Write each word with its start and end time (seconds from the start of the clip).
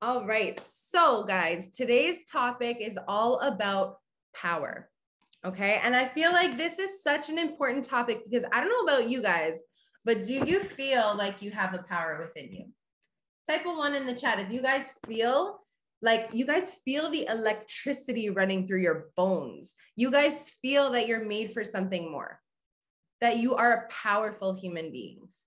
All 0.00 0.24
right. 0.24 0.58
So, 0.60 1.24
guys, 1.24 1.70
today's 1.70 2.22
topic 2.24 2.78
is 2.80 2.96
all 3.08 3.40
about 3.40 3.96
power. 4.32 4.88
Okay. 5.44 5.80
And 5.82 5.94
I 5.94 6.06
feel 6.06 6.30
like 6.30 6.56
this 6.56 6.78
is 6.78 7.02
such 7.02 7.28
an 7.28 7.38
important 7.38 7.84
topic 7.84 8.22
because 8.24 8.44
I 8.52 8.60
don't 8.60 8.70
know 8.70 8.92
about 8.92 9.08
you 9.08 9.20
guys, 9.20 9.64
but 10.04 10.22
do 10.22 10.34
you 10.34 10.60
feel 10.60 11.16
like 11.16 11.42
you 11.42 11.50
have 11.50 11.74
a 11.74 11.82
power 11.82 12.20
within 12.20 12.52
you? 12.52 12.66
Type 13.48 13.66
a 13.66 13.70
one 13.70 13.96
in 13.96 14.06
the 14.06 14.14
chat 14.14 14.38
if 14.38 14.52
you 14.52 14.62
guys 14.62 14.92
feel 15.04 15.60
like 16.00 16.30
you 16.32 16.46
guys 16.46 16.70
feel 16.84 17.10
the 17.10 17.26
electricity 17.28 18.30
running 18.30 18.68
through 18.68 18.82
your 18.82 19.08
bones. 19.16 19.74
You 19.96 20.12
guys 20.12 20.50
feel 20.62 20.90
that 20.90 21.08
you're 21.08 21.24
made 21.24 21.52
for 21.52 21.64
something 21.64 22.08
more, 22.08 22.40
that 23.20 23.38
you 23.38 23.56
are 23.56 23.88
powerful 23.90 24.54
human 24.54 24.92
beings. 24.92 25.46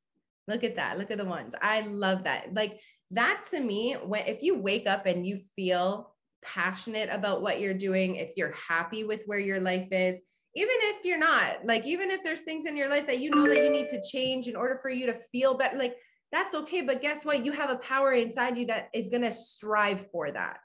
Look 0.49 0.65
at 0.65 0.75
that. 0.75 0.97
Look 0.97 1.09
at 1.09 1.19
the 1.19 1.25
ones. 1.25 1.53
I 1.61 1.81
love 1.81 2.25
that. 2.25 2.53
Like 2.53 2.81
that 3.11 3.43
to 3.51 3.59
me, 3.59 3.93
when 3.93 4.25
if 4.25 4.41
you 4.41 4.57
wake 4.57 4.87
up 4.87 5.05
and 5.05 5.25
you 5.25 5.37
feel 5.37 6.13
passionate 6.43 7.09
about 7.11 7.41
what 7.41 7.59
you're 7.59 7.73
doing, 7.73 8.15
if 8.15 8.31
you're 8.35 8.53
happy 8.53 9.03
with 9.03 9.23
where 9.25 9.39
your 9.39 9.59
life 9.59 9.89
is, 9.91 10.19
even 10.55 10.75
if 10.79 11.05
you're 11.05 11.17
not, 11.17 11.65
like 11.65 11.85
even 11.85 12.11
if 12.11 12.23
there's 12.23 12.41
things 12.41 12.67
in 12.67 12.75
your 12.75 12.89
life 12.89 13.07
that 13.07 13.19
you 13.19 13.29
know 13.29 13.47
that 13.47 13.63
you 13.63 13.69
need 13.69 13.89
to 13.89 14.01
change 14.11 14.47
in 14.47 14.55
order 14.55 14.77
for 14.77 14.89
you 14.89 15.05
to 15.05 15.13
feel 15.13 15.53
better, 15.53 15.77
like 15.77 15.95
that's 16.31 16.55
okay. 16.55 16.81
But 16.81 17.01
guess 17.01 17.23
what? 17.25 17.45
You 17.45 17.51
have 17.51 17.69
a 17.69 17.77
power 17.77 18.13
inside 18.13 18.57
you 18.57 18.65
that 18.67 18.89
is 18.93 19.07
going 19.07 19.23
to 19.23 19.31
strive 19.31 20.09
for 20.11 20.31
that. 20.31 20.57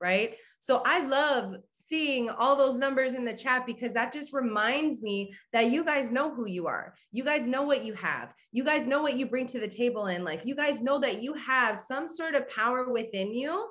Right. 0.00 0.36
So 0.60 0.82
I 0.84 1.00
love 1.00 1.54
seeing 1.90 2.30
all 2.30 2.54
those 2.54 2.78
numbers 2.78 3.14
in 3.14 3.24
the 3.24 3.36
chat 3.36 3.66
because 3.66 3.92
that 3.92 4.12
just 4.12 4.32
reminds 4.32 5.02
me 5.02 5.34
that 5.52 5.70
you 5.70 5.84
guys 5.84 6.10
know 6.10 6.32
who 6.32 6.46
you 6.46 6.68
are. 6.68 6.94
You 7.10 7.24
guys 7.24 7.46
know 7.46 7.62
what 7.62 7.84
you 7.84 7.94
have. 7.94 8.32
You 8.52 8.64
guys 8.64 8.86
know 8.86 9.02
what 9.02 9.16
you 9.16 9.26
bring 9.26 9.46
to 9.46 9.58
the 9.58 9.68
table 9.68 10.06
in 10.06 10.24
life. 10.24 10.46
You 10.46 10.54
guys 10.54 10.80
know 10.80 11.00
that 11.00 11.20
you 11.20 11.34
have 11.34 11.76
some 11.76 12.08
sort 12.08 12.36
of 12.36 12.48
power 12.48 12.90
within 12.90 13.34
you, 13.34 13.66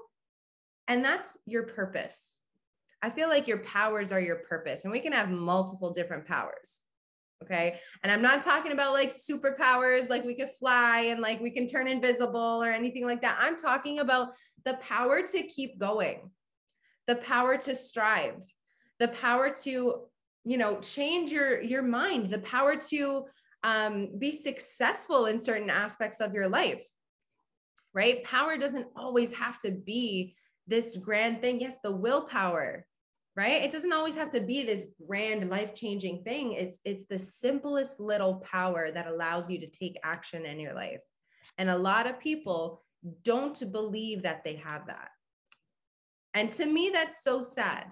and 0.90 1.04
that's 1.04 1.38
your 1.46 1.64
purpose. 1.64 2.42
I 3.02 3.10
feel 3.10 3.30
like 3.30 3.48
your 3.48 3.60
powers 3.60 4.12
are 4.12 4.20
your 4.20 4.38
purpose, 4.50 4.84
and 4.84 4.92
we 4.92 5.00
can 5.00 5.14
have 5.14 5.30
multiple 5.30 5.94
different 5.94 6.28
powers. 6.28 6.82
Okay. 7.42 7.80
And 8.04 8.12
I'm 8.12 8.22
not 8.22 8.44
talking 8.44 8.74
about 8.74 8.92
like 8.92 9.14
superpowers, 9.14 10.10
like 10.10 10.26
we 10.26 10.36
could 10.36 10.50
fly 10.60 11.06
and 11.06 11.22
like 11.22 11.40
we 11.40 11.52
can 11.52 11.68
turn 11.68 11.88
invisible 11.88 12.62
or 12.62 12.70
anything 12.70 13.06
like 13.06 13.22
that. 13.22 13.38
I'm 13.40 13.58
talking 13.58 14.00
about 14.00 14.34
the 14.66 14.74
power 14.76 15.22
to 15.26 15.44
keep 15.44 15.80
going, 15.80 16.30
the 17.10 17.16
power 17.16 17.58
to 17.58 17.74
strive, 17.74 18.46
the 19.00 19.08
power 19.08 19.50
to, 19.64 20.04
you 20.46 20.58
know, 20.60 20.80
change 20.80 21.32
your 21.32 21.60
your 21.60 21.82
mind, 21.82 22.30
the 22.30 22.38
power 22.40 22.76
to 22.76 23.26
um, 23.64 24.10
be 24.20 24.32
successful 24.32 25.26
in 25.26 25.42
certain 25.42 25.72
aspects 25.72 26.20
of 26.20 26.36
your 26.36 26.48
life. 26.48 26.88
Right? 27.96 28.24
Power 28.24 28.60
doesn't 28.60 28.88
always 28.96 29.34
have 29.34 29.58
to 29.62 29.72
be 29.72 30.36
this 30.68 30.98
grand 30.98 31.42
thing. 31.42 31.60
Yes, 31.60 31.78
the 31.84 31.92
willpower, 31.92 32.86
right 33.36 33.64
it 33.64 33.72
doesn't 33.72 33.94
always 33.94 34.16
have 34.16 34.32
to 34.32 34.42
be 34.42 34.64
this 34.64 34.88
grand 35.08 35.50
life-changing 35.50 36.24
thing 36.24 36.54
it's 36.54 36.80
it's 36.84 37.06
the 37.06 37.18
simplest 37.18 38.00
little 38.00 38.36
power 38.58 38.92
that 38.92 39.08
allows 39.08 39.50
you 39.50 39.60
to 39.60 39.70
take 39.70 40.00
action 40.04 40.46
in 40.46 40.60
your 40.60 40.74
life 40.74 41.04
and 41.60 41.70
a 41.70 41.78
lot 41.78 42.08
of 42.08 42.20
people 42.20 42.82
don't 43.24 43.72
believe 43.72 44.24
that 44.24 44.44
they 44.44 44.56
have 44.56 44.88
that 44.88 45.10
and 46.34 46.52
to 46.52 46.66
me 46.66 46.90
that's 46.94 47.24
so 47.24 47.42
sad 47.42 47.86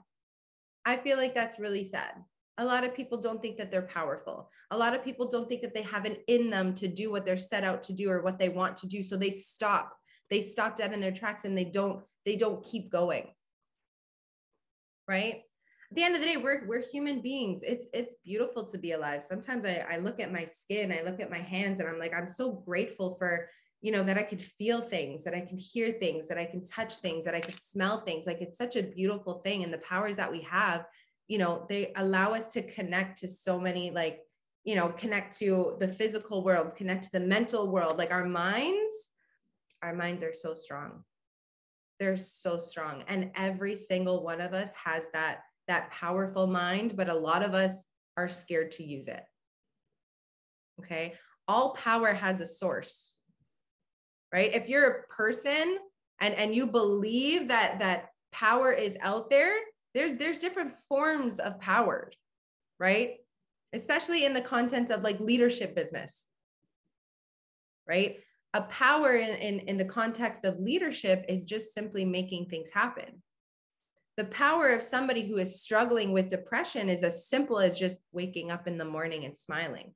i 0.85 0.95
feel 0.95 1.17
like 1.17 1.33
that's 1.33 1.59
really 1.59 1.83
sad 1.83 2.13
a 2.59 2.65
lot 2.65 2.83
of 2.83 2.95
people 2.95 3.19
don't 3.19 3.41
think 3.41 3.57
that 3.57 3.69
they're 3.69 3.83
powerful 3.83 4.49
a 4.71 4.77
lot 4.77 4.95
of 4.95 5.03
people 5.03 5.27
don't 5.27 5.47
think 5.47 5.61
that 5.61 5.73
they 5.73 5.83
have 5.83 6.05
it 6.05 6.23
in 6.27 6.49
them 6.49 6.73
to 6.73 6.87
do 6.87 7.11
what 7.11 7.25
they're 7.25 7.37
set 7.37 7.63
out 7.63 7.83
to 7.83 7.93
do 7.93 8.09
or 8.09 8.21
what 8.21 8.39
they 8.39 8.49
want 8.49 8.75
to 8.75 8.87
do 8.87 9.01
so 9.03 9.15
they 9.15 9.29
stop 9.31 9.95
they 10.29 10.41
stop 10.41 10.75
dead 10.75 10.93
in 10.93 10.99
their 11.01 11.11
tracks 11.11 11.45
and 11.45 11.57
they 11.57 11.65
don't 11.65 12.03
they 12.25 12.35
don't 12.35 12.63
keep 12.65 12.91
going 12.91 13.27
right? 15.07 15.41
At 15.89 15.95
the 15.95 16.03
end 16.03 16.15
of 16.15 16.21
the 16.21 16.27
day, 16.27 16.37
we're 16.37 16.67
we're 16.67 16.81
human 16.81 17.21
beings. 17.21 17.63
It's 17.63 17.87
it's 17.93 18.15
beautiful 18.25 18.65
to 18.65 18.77
be 18.77 18.91
alive. 18.91 19.23
Sometimes 19.23 19.65
I, 19.65 19.85
I 19.89 19.97
look 19.97 20.19
at 20.19 20.33
my 20.33 20.43
skin, 20.43 20.91
I 20.91 21.01
look 21.03 21.21
at 21.21 21.31
my 21.31 21.39
hands, 21.39 21.79
and 21.79 21.87
I'm 21.87 21.97
like, 21.97 22.13
I'm 22.13 22.27
so 22.27 22.51
grateful 22.51 23.15
for 23.17 23.49
you 23.81 23.91
know 23.91 24.03
that 24.03 24.17
I 24.17 24.23
could 24.23 24.41
feel 24.41 24.81
things, 24.81 25.23
that 25.23 25.33
I 25.35 25.41
can 25.41 25.57
hear 25.57 25.91
things, 25.91 26.27
that 26.27 26.37
I 26.37 26.45
can 26.45 26.65
touch 26.65 26.95
things, 26.95 27.25
that 27.25 27.35
I 27.35 27.39
could 27.39 27.59
smell 27.59 27.99
things. 27.99 28.25
Like 28.25 28.41
it's 28.41 28.57
such 28.57 28.75
a 28.75 28.83
beautiful 28.83 29.35
thing. 29.43 29.63
And 29.63 29.73
the 29.73 29.77
powers 29.79 30.15
that 30.15 30.31
we 30.31 30.41
have, 30.41 30.85
you 31.27 31.37
know, 31.37 31.65
they 31.69 31.91
allow 31.95 32.33
us 32.33 32.49
to 32.53 32.63
connect 32.63 33.19
to 33.19 33.27
so 33.27 33.59
many 33.59 33.91
like 33.91 34.21
you 34.67 34.75
know 34.75 34.89
connect 34.89 35.39
to 35.39 35.77
the 35.79 35.87
physical 35.87 36.43
world 36.43 36.75
connect 36.75 37.05
to 37.05 37.11
the 37.13 37.19
mental 37.21 37.71
world 37.71 37.97
like 37.97 38.11
our 38.11 38.25
minds 38.25 39.11
our 39.81 39.93
minds 39.93 40.21
are 40.21 40.33
so 40.33 40.53
strong 40.53 41.03
they're 41.99 42.17
so 42.17 42.57
strong 42.57 43.01
and 43.07 43.31
every 43.35 43.77
single 43.77 44.23
one 44.23 44.41
of 44.41 44.53
us 44.53 44.73
has 44.73 45.05
that 45.13 45.39
that 45.69 45.89
powerful 45.89 46.47
mind 46.47 46.97
but 46.97 47.07
a 47.07 47.13
lot 47.13 47.43
of 47.43 47.53
us 47.53 47.85
are 48.17 48.27
scared 48.27 48.69
to 48.69 48.83
use 48.83 49.07
it 49.07 49.23
okay 50.81 51.13
all 51.47 51.73
power 51.73 52.13
has 52.13 52.41
a 52.41 52.45
source 52.45 53.16
right 54.33 54.53
if 54.53 54.67
you're 54.67 54.87
a 54.89 55.03
person 55.07 55.77
and 56.21 56.33
and 56.33 56.55
you 56.55 56.67
believe 56.67 57.47
that 57.47 57.79
that 57.79 58.09
power 58.31 58.71
is 58.71 58.95
out 59.01 59.29
there 59.29 59.55
there's 59.93 60.15
there's 60.15 60.39
different 60.39 60.73
forms 60.89 61.39
of 61.39 61.59
power 61.59 62.11
right 62.79 63.15
especially 63.73 64.25
in 64.25 64.33
the 64.33 64.41
content 64.41 64.89
of 64.89 65.01
like 65.01 65.19
leadership 65.19 65.75
business 65.75 66.27
right 67.87 68.17
a 68.53 68.61
power 68.63 69.15
in, 69.15 69.35
in, 69.35 69.59
in 69.67 69.77
the 69.77 69.85
context 69.85 70.43
of 70.45 70.59
leadership 70.59 71.25
is 71.29 71.45
just 71.45 71.73
simply 71.73 72.03
making 72.05 72.45
things 72.45 72.69
happen. 72.73 73.21
The 74.15 74.25
power 74.25 74.69
of 74.69 74.81
somebody 74.81 75.27
who 75.27 75.37
is 75.37 75.61
struggling 75.61 76.11
with 76.11 76.29
depression 76.29 76.89
is 76.89 77.03
as 77.03 77.27
simple 77.27 77.59
as 77.59 77.77
just 77.77 77.99
waking 78.11 78.49
up 78.49 78.67
in 78.67 78.79
the 78.79 78.85
morning 78.85 79.25
and 79.25 79.37
smiling. 79.37 79.93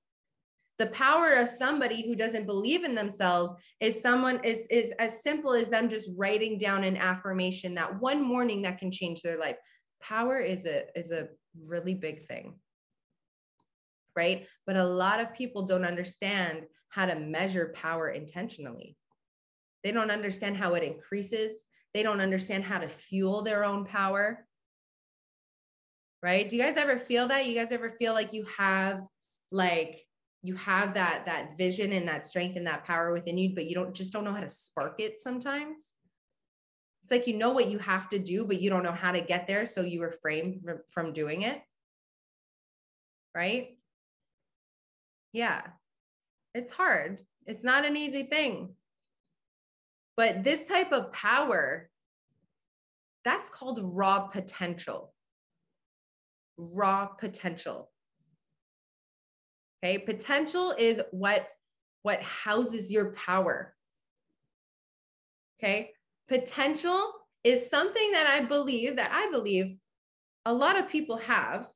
The 0.82 0.88
power 0.88 1.34
of 1.34 1.48
somebody 1.48 2.08
who 2.08 2.16
doesn't 2.16 2.48
believe 2.48 2.84
in 2.84 2.96
themselves 2.96 3.54
is 3.80 4.02
someone 4.02 4.44
is, 4.44 4.66
is 4.72 4.92
as 4.98 5.22
simple 5.22 5.54
as 5.54 5.70
them 5.70 5.90
just 5.90 6.10
writing 6.18 6.58
down 6.58 6.84
an 6.84 6.98
affirmation 6.98 7.76
that 7.76 8.02
one 8.02 8.20
morning 8.20 8.64
that 8.64 8.80
can 8.80 8.92
change 8.92 9.22
their 9.22 9.38
life. 9.38 9.58
Power 10.02 10.40
is 10.40 10.66
a 10.66 10.86
is 10.98 11.12
a 11.12 11.28
really 11.68 11.94
big 11.94 12.26
thing. 12.26 12.56
Right? 14.16 14.48
But 14.66 14.76
a 14.76 14.84
lot 14.84 15.20
of 15.20 15.36
people 15.36 15.68
don't 15.68 15.86
understand 15.86 16.64
how 16.90 17.06
to 17.06 17.14
measure 17.14 17.76
power 17.76 18.10
intentionally. 18.10 18.98
They 19.84 19.92
don't 19.92 20.10
understand 20.10 20.58
how 20.58 20.74
it 20.74 20.82
increases. 20.82 21.64
They 21.94 22.02
don't 22.02 22.22
understand 22.22 22.64
how 22.64 22.80
to 22.80 22.88
fuel 22.88 23.44
their 23.44 23.64
own 23.64 23.86
power. 23.86 24.48
Right? 26.24 26.50
Do 26.50 26.58
you 26.58 26.64
guys 26.64 26.76
ever 26.76 26.98
feel 26.98 27.28
that? 27.28 27.46
You 27.46 27.54
guys 27.54 27.72
ever 27.72 27.92
feel 27.92 28.14
like 28.14 28.34
you 28.34 28.48
have 28.58 29.06
like 29.52 30.08
you 30.44 30.56
have 30.56 30.96
that 30.96 31.26
that 31.26 31.58
vision 31.58 31.92
and 31.92 32.08
that 32.08 32.26
strength 32.26 32.58
and 32.58 32.68
that 32.68 32.84
power 32.84 33.12
within 33.12 33.38
you 33.38 33.54
but 33.54 33.66
you 33.66 33.76
don't 33.76 33.94
just 33.94 34.12
don't 34.12 34.24
know 34.24 34.34
how 34.34 34.42
to 34.42 34.50
spark 34.50 35.00
it 35.00 35.20
sometimes? 35.20 35.94
It's 37.04 37.12
like 37.12 37.28
you 37.28 37.38
know 37.38 37.52
what 37.52 37.70
you 37.70 37.80
have 37.80 38.10
to 38.10 38.20
do 38.20 38.46
but 38.46 38.62
you 38.62 38.70
don't 38.70 38.84
know 38.84 38.92
how 38.92 39.12
to 39.12 39.22
get 39.22 39.48
there 39.48 39.66
so 39.66 39.82
you 39.82 40.02
refrain 40.02 40.62
from 40.90 41.14
doing 41.14 41.42
it. 41.42 41.62
Right? 43.36 43.78
Yeah 45.32 45.62
it's 46.54 46.72
hard. 46.72 47.22
It's 47.46 47.64
not 47.64 47.86
an 47.86 47.98
easy 47.98 48.24
thing. 48.24 48.76
But 50.18 50.44
this 50.44 50.68
type 50.68 50.92
of 50.92 51.12
power, 51.14 51.90
that's 53.24 53.50
called 53.50 53.80
raw 53.82 54.28
potential. 54.28 55.14
Raw 56.58 57.08
potential. 57.08 57.90
Okay, 59.84 59.98
potential 59.98 60.76
is 60.78 61.02
what 61.12 61.48
what 62.04 62.22
houses 62.22 62.92
your 62.92 63.12
power. 63.14 63.76
Okay? 65.60 65.92
Potential 66.28 67.14
is 67.44 67.70
something 67.70 68.12
that 68.12 68.28
I 68.28 68.46
believe 68.46 68.96
that 68.96 69.12
I 69.12 69.30
believe 69.32 69.78
a 70.46 70.54
lot 70.54 70.80
of 70.80 70.90
people 70.90 71.18
have. 71.18 71.68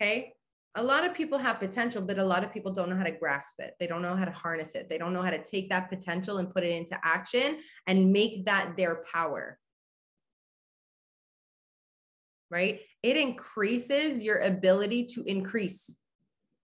Okay? 0.00 0.34
a 0.78 0.82
lot 0.82 1.04
of 1.04 1.12
people 1.12 1.38
have 1.38 1.58
potential, 1.58 2.00
but 2.00 2.18
a 2.18 2.24
lot 2.24 2.44
of 2.44 2.52
people 2.52 2.72
don't 2.72 2.88
know 2.88 2.96
how 2.96 3.02
to 3.02 3.10
grasp 3.10 3.58
it. 3.58 3.74
They 3.80 3.88
don't 3.88 4.00
know 4.00 4.14
how 4.14 4.24
to 4.24 4.30
harness 4.30 4.76
it. 4.76 4.88
They 4.88 4.96
don't 4.96 5.12
know 5.12 5.22
how 5.22 5.30
to 5.30 5.42
take 5.42 5.70
that 5.70 5.88
potential 5.88 6.38
and 6.38 6.48
put 6.48 6.62
it 6.62 6.70
into 6.70 6.96
action 7.02 7.58
and 7.88 8.12
make 8.12 8.44
that 8.44 8.76
their 8.76 9.02
power. 9.12 9.58
Right? 12.48 12.80
It 13.02 13.16
increases 13.16 14.22
your 14.22 14.38
ability 14.38 15.06
to 15.14 15.24
increase. 15.24 15.98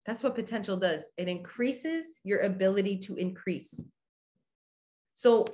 That's 0.06 0.22
what 0.22 0.34
potential 0.34 0.76
does. 0.76 1.12
It 1.16 1.28
increases 1.28 2.20
your 2.24 2.40
ability 2.40 2.98
to 3.00 3.16
increase. 3.16 3.80
So 5.14 5.46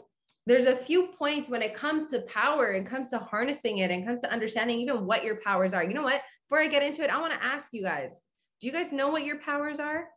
there's 0.46 0.66
a 0.66 0.76
few 0.76 1.08
points 1.08 1.50
when 1.50 1.62
it 1.62 1.74
comes 1.74 2.06
to 2.06 2.20
power 2.20 2.70
and 2.72 2.86
comes 2.86 3.08
to 3.10 3.18
harnessing 3.18 3.78
it 3.78 3.90
and 3.90 4.06
comes 4.06 4.20
to 4.20 4.30
understanding 4.30 4.78
even 4.78 5.04
what 5.04 5.24
your 5.24 5.36
powers 5.36 5.74
are. 5.74 5.82
You 5.84 5.94
know 5.94 6.02
what? 6.02 6.22
Before 6.48 6.62
I 6.62 6.68
get 6.68 6.84
into 6.84 7.02
it, 7.02 7.10
I 7.10 7.20
want 7.20 7.32
to 7.32 7.44
ask 7.44 7.72
you 7.72 7.82
guys 7.82 8.22
do 8.60 8.66
you 8.66 8.72
guys 8.72 8.92
know 8.92 9.08
what 9.08 9.24
your 9.24 9.38
powers 9.38 9.80
are? 9.80 10.08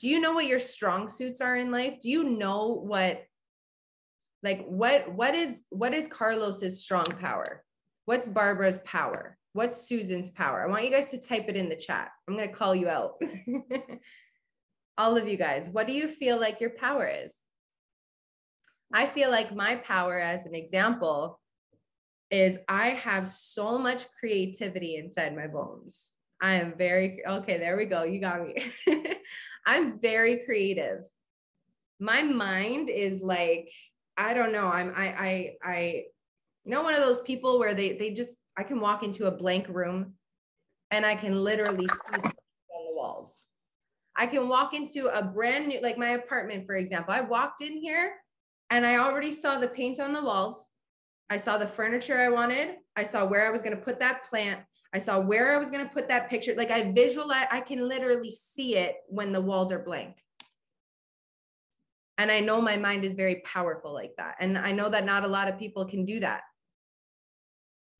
Do 0.00 0.08
you 0.08 0.18
know 0.18 0.32
what 0.32 0.48
your 0.48 0.58
strong 0.58 1.08
suits 1.08 1.40
are 1.40 1.56
in 1.56 1.70
life? 1.70 2.00
Do 2.00 2.10
you 2.10 2.24
know 2.24 2.74
what 2.74 3.22
Like 4.42 4.64
what 4.66 5.12
what 5.12 5.34
is 5.34 5.62
what 5.68 5.94
is 5.94 6.08
Carlos's 6.08 6.82
strong 6.82 7.04
power? 7.04 7.62
What's 8.06 8.26
Barbara's 8.26 8.80
power? 8.84 9.38
What's 9.54 9.86
Susan's 9.86 10.30
power? 10.30 10.62
I 10.62 10.70
want 10.70 10.84
you 10.84 10.90
guys 10.90 11.10
to 11.10 11.18
type 11.18 11.48
it 11.48 11.56
in 11.56 11.68
the 11.68 11.76
chat. 11.76 12.10
I'm 12.26 12.36
going 12.36 12.48
to 12.48 12.54
call 12.54 12.74
you 12.74 12.88
out. 12.88 13.20
All 14.98 15.16
of 15.16 15.28
you 15.28 15.36
guys, 15.36 15.68
what 15.68 15.86
do 15.86 15.92
you 15.92 16.08
feel 16.08 16.40
like 16.40 16.60
your 16.60 16.70
power 16.70 17.06
is? 17.06 17.36
I 18.92 19.06
feel 19.06 19.30
like 19.30 19.54
my 19.54 19.76
power, 19.76 20.18
as 20.18 20.46
an 20.46 20.54
example, 20.54 21.40
is 22.30 22.58
I 22.68 22.90
have 22.90 23.26
so 23.26 23.78
much 23.78 24.04
creativity 24.18 24.96
inside 24.96 25.36
my 25.36 25.46
bones. 25.46 26.12
I 26.40 26.54
am 26.54 26.74
very, 26.76 27.22
okay, 27.26 27.58
there 27.58 27.76
we 27.76 27.84
go. 27.84 28.04
You 28.04 28.20
got 28.20 28.42
me. 28.42 28.72
I'm 29.66 30.00
very 30.00 30.44
creative. 30.44 31.00
My 32.00 32.22
mind 32.22 32.88
is 32.88 33.20
like, 33.20 33.70
I 34.16 34.34
don't 34.34 34.52
know. 34.52 34.66
I'm, 34.66 34.92
I, 34.96 35.06
I, 35.06 35.54
I, 35.62 36.04
you 36.64 36.72
know, 36.72 36.82
one 36.82 36.94
of 36.94 37.00
those 37.00 37.20
people 37.20 37.58
where 37.58 37.74
they, 37.74 37.96
they 37.96 38.12
just, 38.12 38.36
I 38.56 38.62
can 38.62 38.80
walk 38.80 39.02
into 39.02 39.26
a 39.26 39.30
blank 39.30 39.66
room 39.68 40.14
and 40.90 41.06
I 41.06 41.14
can 41.14 41.42
literally 41.42 41.86
see 41.88 42.14
on 42.14 42.22
the 42.22 42.96
walls. 42.96 43.46
I 44.14 44.26
can 44.26 44.48
walk 44.48 44.74
into 44.74 45.06
a 45.06 45.24
brand 45.24 45.68
new, 45.68 45.80
like 45.80 45.96
my 45.96 46.10
apartment, 46.10 46.66
for 46.66 46.76
example. 46.76 47.14
I 47.14 47.22
walked 47.22 47.62
in 47.62 47.78
here 47.78 48.14
and 48.70 48.84
I 48.84 48.96
already 48.96 49.32
saw 49.32 49.58
the 49.58 49.68
paint 49.68 50.00
on 50.00 50.12
the 50.12 50.22
walls. 50.22 50.68
I 51.30 51.38
saw 51.38 51.56
the 51.56 51.66
furniture 51.66 52.20
I 52.20 52.28
wanted. 52.28 52.76
I 52.94 53.04
saw 53.04 53.24
where 53.24 53.46
I 53.46 53.50
was 53.50 53.62
going 53.62 53.74
to 53.74 53.82
put 53.82 53.98
that 54.00 54.24
plant. 54.24 54.60
I 54.92 54.98
saw 54.98 55.18
where 55.18 55.54
I 55.54 55.58
was 55.58 55.70
going 55.70 55.86
to 55.86 55.92
put 55.92 56.08
that 56.08 56.28
picture. 56.28 56.54
Like 56.54 56.70
I 56.70 56.92
visualize, 56.92 57.46
I 57.50 57.60
can 57.60 57.88
literally 57.88 58.30
see 58.30 58.76
it 58.76 58.96
when 59.08 59.32
the 59.32 59.40
walls 59.40 59.72
are 59.72 59.78
blank. 59.78 60.16
And 62.18 62.30
I 62.30 62.40
know 62.40 62.60
my 62.60 62.76
mind 62.76 63.04
is 63.04 63.14
very 63.14 63.36
powerful 63.46 63.94
like 63.94 64.12
that. 64.18 64.36
And 64.40 64.58
I 64.58 64.72
know 64.72 64.90
that 64.90 65.06
not 65.06 65.24
a 65.24 65.28
lot 65.28 65.48
of 65.48 65.58
people 65.58 65.86
can 65.86 66.04
do 66.04 66.20
that. 66.20 66.42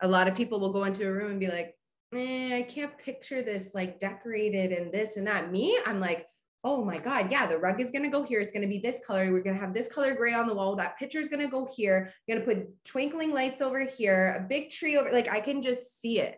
A 0.03 0.09
lot 0.09 0.29
of 0.29 0.35
people 0.35 0.61
will 0.61 0.73
go 0.73 0.85
into 0.85 1.09
a 1.09 1.13
room 1.13 1.33
and 1.33 1.41
be 1.41 1.49
like, 1.49 1.75
eh, 2.15 2.57
I 2.57 2.63
can't 2.63 2.97
picture 2.99 3.43
this 3.43 3.71
like 3.75 3.99
decorated 3.99 4.73
and 4.73 4.93
this 4.93 5.17
and 5.17 5.27
that. 5.27 5.51
Me, 5.51 5.79
I'm 5.87 6.01
like, 6.01 6.27
oh 6.65 6.85
my 6.85 6.97
God, 6.97 7.31
yeah, 7.31 7.47
the 7.47 7.59
rug 7.59 7.81
is 7.81 7.91
going 7.91 8.05
to 8.05 8.09
go 8.09 8.23
here. 8.23 8.41
It's 8.41 8.53
going 8.53 8.63
to 8.63 8.69
be 8.69 8.79
this 8.79 9.01
color. 9.05 9.33
We're 9.33 9.43
going 9.43 9.57
to 9.57 9.61
have 9.61 9.75
this 9.75 9.89
color 9.89 10.15
gray 10.15 10.33
on 10.33 10.47
the 10.47 10.55
wall. 10.55 10.77
That 10.77 10.99
picture 10.99 11.19
is 11.19 11.29
going 11.29 11.43
to 11.43 11.49
go 11.49 11.69
here. 11.75 12.13
I'm 12.29 12.37
going 12.37 12.47
to 12.47 12.55
put 12.55 12.85
twinkling 12.85 13.33
lights 13.33 13.61
over 13.61 13.85
here, 13.85 14.37
a 14.39 14.47
big 14.47 14.71
tree 14.71 14.97
over, 14.97 15.11
like 15.13 15.29
I 15.29 15.41
can 15.41 15.63
just 15.63 16.01
see 16.01 16.21
it. 16.21 16.37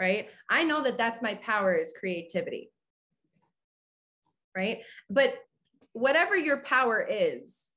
Right. 0.00 0.28
I 0.50 0.64
know 0.64 0.82
that 0.82 0.98
that's 0.98 1.22
my 1.22 1.34
power 1.34 1.74
is 1.74 1.92
creativity. 1.98 2.70
Right. 4.54 4.80
But 5.08 5.34
whatever 5.92 6.36
your 6.36 6.58
power 6.58 7.06
is, 7.08 7.70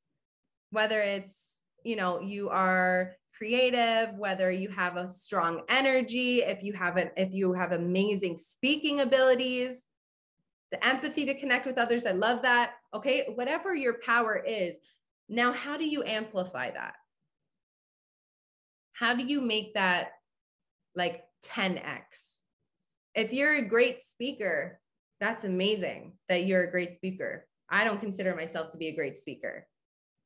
whether 0.72 1.00
it's, 1.02 1.62
you 1.84 1.96
know, 1.96 2.20
you 2.20 2.50
are 2.50 3.16
creative, 3.40 4.14
whether 4.16 4.52
you 4.52 4.68
have 4.70 4.98
a 4.98 5.08
strong 5.08 5.62
energy, 5.70 6.44
if 6.44 6.62
you 6.62 6.74
have 6.74 6.98
an, 6.98 7.10
if 7.16 7.34
you 7.34 7.54
have 7.54 7.72
amazing 7.72 8.36
speaking 8.36 9.00
abilities, 9.00 9.86
the 10.72 10.86
empathy 10.86 11.26
to 11.26 11.40
connect 11.40 11.66
with 11.66 11.78
others. 11.78 12.06
I 12.06 12.12
love 12.12 12.42
that. 12.42 12.74
Okay. 12.94 13.28
Whatever 13.34 13.74
your 13.74 13.96
power 14.06 14.36
is. 14.36 14.78
Now, 15.30 15.54
how 15.54 15.78
do 15.78 15.88
you 15.88 16.04
amplify 16.04 16.72
that? 16.72 16.96
How 18.94 19.16
do 19.16 19.24
you 19.24 19.40
make 19.40 19.74
that 19.76 20.10
like 20.96 21.24
10x? 21.46 22.40
If 23.16 23.32
you're 23.32 23.56
a 23.56 23.68
great 23.68 24.04
speaker, 24.04 24.82
that's 25.22 25.46
amazing 25.46 26.14
that 26.28 26.46
you're 26.46 26.64
a 26.64 26.72
great 26.72 26.94
speaker. 26.94 27.48
I 27.70 27.86
don't 27.86 28.02
consider 28.02 28.36
myself 28.36 28.72
to 28.72 28.78
be 28.78 28.88
a 28.88 28.96
great 28.96 29.18
speaker. 29.18 29.66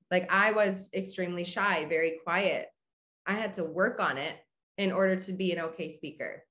Like 0.09 0.31
I 0.31 0.51
was 0.51 0.89
extremely 0.93 1.43
shy, 1.43 1.85
very 1.85 2.19
quiet. 2.23 2.67
I 3.25 3.33
had 3.33 3.53
to 3.53 3.63
work 3.63 3.99
on 3.99 4.17
it 4.17 4.35
in 4.77 4.91
order 4.91 5.15
to 5.15 5.33
be 5.33 5.51
an 5.51 5.59
okay 5.59 5.89
speaker. 5.89 6.43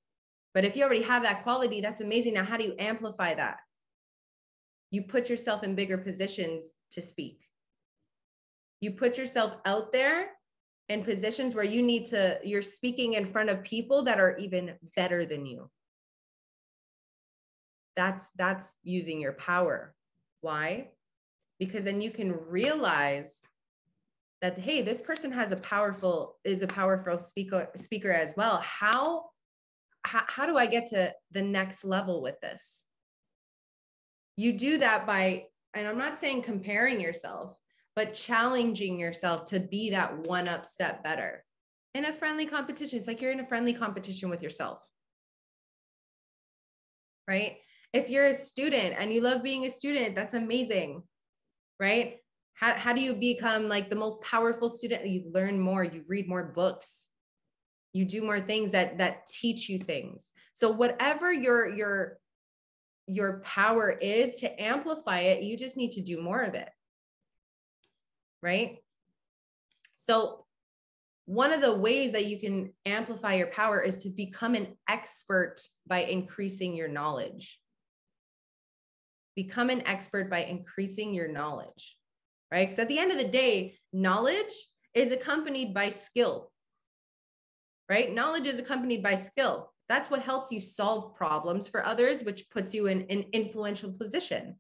But 0.55 0.65
if 0.65 0.77
you 0.77 0.85
already 0.85 1.03
have 1.03 1.23
that 1.23 1.43
quality, 1.43 1.81
that's 1.81 2.01
amazing. 2.01 2.35
Now, 2.35 2.45
how 2.45 2.57
do 2.57 2.65
you 2.65 2.75
amplify 2.79 3.35
that? 3.35 3.59
You 4.91 5.03
put 5.03 5.31
yourself 5.31 5.63
in 5.63 5.75
bigger 5.75 5.99
positions 5.99 6.73
to 6.93 7.01
speak. 7.01 7.41
You 8.81 8.91
put 8.91 9.17
yourself 9.17 9.57
out 9.65 9.93
there 9.93 10.31
in 10.89 11.05
positions 11.05 11.55
where 11.55 11.65
you 11.65 11.83
need 11.83 12.07
to, 12.07 12.39
you're 12.45 12.63
speaking 12.63 13.15
in 13.15 13.27
front 13.27 13.49
of 13.49 13.63
people 13.63 14.03
that 14.05 14.21
are 14.21 14.37
even 14.37 14.75
better 14.95 15.25
than 15.25 15.47
you. 15.47 15.71
That's 17.97 18.31
that's 18.37 18.73
using 18.83 19.21
your 19.21 19.33
power. 19.35 19.95
Why? 20.41 20.89
Because 21.59 21.85
then 21.85 22.01
you 22.01 22.11
can 22.11 22.35
realize 22.49 23.41
that 24.43 24.59
hey 24.59 24.83
this 24.83 25.01
person 25.01 25.33
has 25.33 25.53
a 25.53 25.57
powerful 25.57 26.37
is 26.45 26.63
a 26.63 26.67
powerful 26.67 27.17
speaker 27.17 27.69
speaker 27.77 28.13
as 28.13 28.35
well. 28.37 28.59
How 28.59 29.27
how, 30.05 30.25
how 30.27 30.47
do 30.47 30.57
i 30.57 30.67
get 30.67 30.89
to 30.89 31.15
the 31.31 31.43
next 31.43 31.85
level 31.85 32.21
with 32.21 32.39
this? 32.41 32.85
You 34.37 34.53
do 34.53 34.79
that 34.79 35.07
by 35.07 35.45
and 35.73 35.87
i'm 35.87 35.99
not 35.99 36.19
saying 36.19 36.43
comparing 36.43 37.01
yourself 37.01 37.57
but 37.95 38.15
challenging 38.15 38.99
yourself 38.99 39.45
to 39.45 39.61
be 39.61 39.91
that 39.91 40.27
one 40.27 40.49
up 40.49 40.67
step 40.67 41.05
better 41.05 41.45
in 41.95 42.07
a 42.07 42.13
friendly 42.13 42.47
competition. 42.47 42.99
It's 42.99 43.07
like 43.07 43.21
you're 43.21 43.33
in 43.33 43.41
a 43.41 43.47
friendly 43.47 43.75
competition 43.75 44.31
with 44.31 44.43
yourself. 44.43 44.83
Right? 47.29 47.59
If 47.93 48.09
you're 48.09 48.29
a 48.29 48.35
student 48.35 48.95
and 48.99 49.13
you 49.13 49.21
love 49.21 49.43
being 49.43 49.67
a 49.67 49.71
student 49.71 50.17
that's 50.17 50.35
amazing. 50.35 51.03
Right 51.79 52.22
how, 52.63 52.75
how 52.75 52.93
do 52.93 53.01
you 53.01 53.15
become 53.15 53.69
like 53.69 53.91
the 53.91 53.97
most 53.97 54.23
powerful 54.23 54.69
student? 54.69 55.05
You 55.05 55.25
learn 55.35 55.59
more 55.59 55.83
you 55.83 56.05
read 56.07 56.29
more 56.29 56.45
books. 56.55 57.09
You 57.93 58.05
do 58.05 58.23
more 58.23 58.41
things 58.41 58.71
that 58.71 58.99
that 58.99 59.27
teach 59.27 59.69
you 59.69 59.81
things. 59.81 60.31
So 60.55 60.71
whatever 60.71 61.33
your 61.33 61.69
your 61.69 62.19
your 63.09 63.41
power 63.41 63.91
is 63.91 64.37
to 64.37 64.63
amplify 64.63 65.21
it 65.23 65.43
you 65.43 65.57
just 65.57 65.77
need 65.77 65.91
to 65.93 66.03
do 66.03 66.23
more 66.23 66.41
of 66.41 66.55
it. 66.55 66.69
Right? 68.43 68.79
So 69.97 70.47
one 71.25 71.53
of 71.53 71.61
the 71.61 71.77
ways 71.77 72.13
that 72.13 72.27
you 72.27 72.39
can 72.39 72.73
amplify 72.87 73.35
your 73.35 73.49
power 73.49 73.83
is 73.83 73.99
to 73.99 74.09
become 74.09 74.55
an 74.55 74.77
expert 74.89 75.57
by 75.89 76.05
increasing 76.05 76.75
your 76.75 76.89
knowledge. 76.89 77.59
Become 79.35 79.71
an 79.71 79.85
expert 79.87 80.31
by 80.31 80.45
increasing 80.45 81.13
your 81.13 81.27
knowledge 81.27 81.97
right? 82.53 82.69
Because 82.69 82.83
at 82.83 82.89
the 82.89 82.99
end 82.99 83.11
of 83.11 83.19
the 83.19 83.25
day, 83.25 83.79
knowledge 83.95 84.53
is 84.95 85.11
accompanied 85.11 85.73
by 85.73 85.89
skill, 85.89 86.53
right? 87.89 88.15
Knowledge 88.15 88.47
is 88.47 88.61
accompanied 88.61 89.03
by 89.03 89.15
skill. 89.15 89.73
That's 89.89 90.11
what 90.11 90.23
helps 90.23 90.53
you 90.53 90.61
solve 90.61 91.17
problems 91.17 91.67
for 91.67 91.85
others, 91.85 92.23
which 92.23 92.51
puts 92.51 92.75
you 92.75 92.89
in 92.89 93.07
an 93.09 93.25
influential 93.33 93.91
position, 93.93 94.57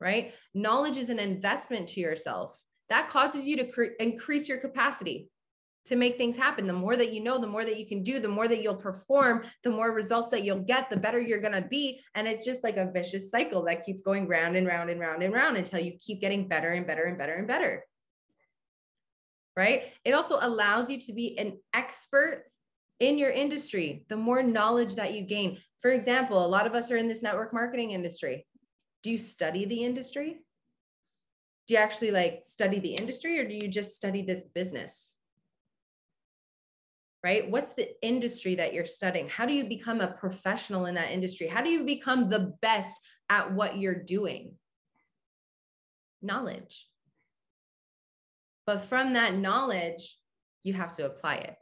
right? 0.00 0.32
Knowledge 0.54 0.96
is 0.96 1.10
an 1.10 1.18
investment 1.18 1.88
to 1.90 2.00
yourself. 2.00 2.56
That 2.88 3.08
causes 3.10 3.46
you 3.46 3.56
to 3.56 3.70
cre- 3.70 3.96
increase 3.98 4.48
your 4.48 4.58
capacity 4.58 5.30
to 5.86 5.96
make 5.96 6.16
things 6.16 6.36
happen. 6.36 6.66
The 6.66 6.72
more 6.72 6.96
that 6.96 7.12
you 7.12 7.22
know, 7.22 7.38
the 7.38 7.46
more 7.46 7.64
that 7.64 7.78
you 7.78 7.86
can 7.86 8.02
do, 8.02 8.20
the 8.20 8.28
more 8.28 8.48
that 8.48 8.62
you'll 8.62 8.74
perform, 8.76 9.42
the 9.64 9.70
more 9.70 9.92
results 9.92 10.28
that 10.30 10.44
you'll 10.44 10.60
get, 10.60 10.90
the 10.90 10.96
better 10.96 11.20
you're 11.20 11.40
going 11.40 11.60
to 11.60 11.68
be. 11.68 12.00
And 12.14 12.28
it's 12.28 12.44
just 12.44 12.62
like 12.62 12.76
a 12.76 12.90
vicious 12.90 13.30
cycle 13.30 13.64
that 13.64 13.84
keeps 13.84 14.02
going 14.02 14.28
round 14.28 14.56
and 14.56 14.66
round 14.66 14.90
and 14.90 15.00
round 15.00 15.22
and 15.22 15.32
round 15.32 15.56
until 15.56 15.80
you 15.80 15.92
keep 16.00 16.20
getting 16.20 16.48
better 16.48 16.70
and 16.70 16.86
better 16.86 17.04
and 17.04 17.18
better 17.18 17.34
and 17.34 17.48
better. 17.48 17.84
Right? 19.56 19.84
It 20.04 20.12
also 20.12 20.38
allows 20.40 20.90
you 20.90 20.98
to 21.00 21.12
be 21.12 21.38
an 21.38 21.58
expert 21.74 22.44
in 23.00 23.18
your 23.18 23.30
industry. 23.30 24.04
The 24.08 24.16
more 24.16 24.42
knowledge 24.42 24.94
that 24.96 25.14
you 25.14 25.22
gain. 25.22 25.58
For 25.80 25.90
example, 25.90 26.44
a 26.44 26.46
lot 26.46 26.66
of 26.66 26.74
us 26.74 26.90
are 26.90 26.96
in 26.96 27.08
this 27.08 27.22
network 27.22 27.52
marketing 27.52 27.90
industry. 27.90 28.46
Do 29.02 29.10
you 29.10 29.18
study 29.18 29.64
the 29.64 29.82
industry? 29.82 30.40
Do 31.66 31.74
you 31.74 31.80
actually 31.80 32.10
like 32.10 32.42
study 32.44 32.78
the 32.78 32.94
industry 32.94 33.38
or 33.38 33.48
do 33.48 33.54
you 33.54 33.68
just 33.68 33.96
study 33.96 34.22
this 34.22 34.44
business? 34.54 35.16
Right? 37.22 37.50
What's 37.50 37.74
the 37.74 37.88
industry 38.04 38.54
that 38.56 38.72
you're 38.72 38.86
studying? 38.86 39.28
How 39.28 39.46
do 39.46 39.52
you 39.52 39.64
become 39.64 40.00
a 40.00 40.12
professional 40.12 40.86
in 40.86 40.94
that 40.94 41.10
industry? 41.10 41.46
How 41.46 41.62
do 41.62 41.70
you 41.70 41.84
become 41.84 42.28
the 42.28 42.54
best 42.62 42.98
at 43.28 43.52
what 43.52 43.78
you're 43.78 44.02
doing? 44.02 44.54
Knowledge. 46.22 46.86
But 48.66 48.82
from 48.82 49.14
that 49.14 49.34
knowledge, 49.36 50.16
you 50.62 50.72
have 50.74 50.94
to 50.96 51.06
apply 51.06 51.36
it. 51.36 51.56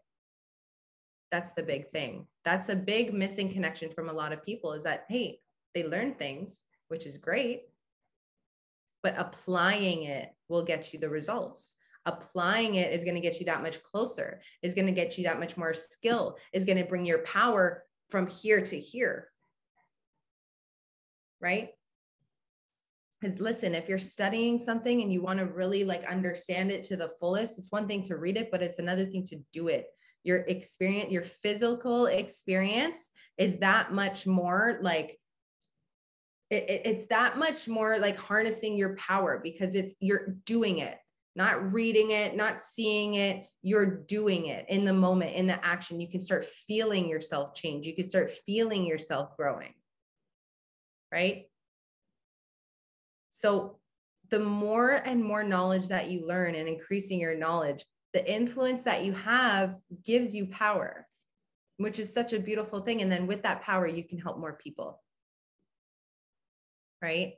That's 1.31 1.53
the 1.53 1.63
big 1.63 1.89
thing. 1.89 2.27
That's 2.45 2.69
a 2.69 2.77
big 2.77 3.13
missing 3.13 3.53
connection 3.53 3.91
from 3.91 4.09
a 4.09 4.13
lot 4.13 4.33
of 4.33 4.45
people 4.45 4.73
is 4.73 4.85
that, 4.85 5.05
hey, 5.09 5.41
they 5.75 5.85
learn 5.85 6.15
things, 6.15 6.63
which 6.89 7.07
is 7.07 7.19
great, 7.19 7.63
but 9.03 9.15
applying 9.19 10.05
it 10.05 10.31
will 10.49 10.65
get 10.65 10.93
you 10.93 10.99
the 10.99 11.11
results 11.11 11.75
applying 12.09 12.77
it 12.77 12.93
is 12.93 13.05
going 13.05 13.15
to 13.15 13.21
get 13.21 13.39
you 13.39 13.47
that 13.47 13.63
much 13.63 13.83
closer 13.83 14.41
is 14.63 14.75
going 14.75 14.87
to 14.87 14.93
get 14.93 15.19
you 15.19 15.25
that 15.25 15.39
much 15.39 15.57
more 15.57 15.75
skill 15.75 16.39
is 16.53 16.65
going 16.65 16.79
to 16.79 16.85
bring 16.85 17.05
your 17.05 17.19
power 17.19 17.85
from 18.09 18.27
here 18.27 18.63
to 18.63 18.81
here. 18.81 19.29
Right? 21.41 21.71
Because 23.21 23.41
listen, 23.41 23.75
if 23.75 23.89
you're 23.89 23.99
studying 23.99 24.59
something 24.59 25.03
and 25.03 25.13
you 25.13 25.21
want 25.21 25.39
to 25.41 25.45
really 25.45 25.85
like 25.85 26.05
understand 26.07 26.71
it 26.71 26.85
to 26.85 26.97
the 26.97 27.09
fullest, 27.21 27.59
it's 27.59 27.71
one 27.71 27.87
thing 27.87 28.03
to 28.03 28.17
read 28.17 28.37
it, 28.37 28.51
but 28.51 28.63
it's 28.63 28.79
another 28.79 29.05
thing 29.05 29.27
to 29.27 29.37
do 29.53 29.69
it. 29.69 29.87
Your 30.25 30.39
experience, 30.39 31.13
your 31.13 31.23
physical 31.23 32.07
experience 32.07 33.11
is 33.37 33.59
that 33.59 33.93
much 33.93 34.27
more 34.27 34.79
like 34.83 35.19
it, 36.51 36.83
it's 36.85 37.07
that 37.07 37.37
much 37.37 37.69
more 37.69 37.99
like 37.99 38.17
harnessing 38.19 38.77
your 38.77 38.97
power 38.97 39.41
because 39.43 39.75
it's 39.75 39.93
you're 40.01 40.35
doing 40.47 40.79
it 40.79 40.97
not 41.35 41.73
reading 41.73 42.11
it, 42.11 42.37
not 42.37 42.63
seeing 42.63 43.15
it. 43.15 43.47
You're 43.63 44.05
doing 44.05 44.47
it 44.47 44.67
in 44.69 44.85
the 44.85 44.93
moment, 44.93 45.37
in 45.37 45.47
the 45.47 45.65
action. 45.65 46.01
You 46.01 46.09
can 46.09 46.21
start 46.21 46.45
feeling 46.45 47.09
yourself 47.09 47.55
change. 47.55 47.87
You 47.87 47.95
can 47.95 48.09
start 48.09 48.31
feeling 48.31 48.85
yourself 48.85 49.37
growing. 49.37 49.75
Right. 51.13 51.47
So, 53.31 53.79
the 54.31 54.41
more 54.41 54.91
and 54.93 55.25
more 55.25 55.43
knowledge 55.43 55.89
that 55.89 56.11
you 56.11 56.27
learn 56.27 56.55
and 56.55 56.69
increasing 56.69 57.19
your 57.19 57.35
knowledge, 57.35 57.83
the 58.13 58.31
influence 58.31 58.83
that 58.83 59.05
you 59.05 59.13
have 59.13 59.77
gives 60.05 60.35
you 60.35 60.47
power, 60.47 61.07
which 61.79 61.99
is 61.99 62.13
such 62.13 62.33
a 62.33 62.41
beautiful 62.41 62.81
thing. 62.81 63.01
And 63.01 63.11
then 63.11 63.27
with 63.27 63.43
that 63.45 63.63
power, 63.63 63.87
you 63.87 64.05
can 64.05 64.19
help 64.19 64.39
more 64.39 64.59
people. 64.63 65.03
Right. 67.01 67.35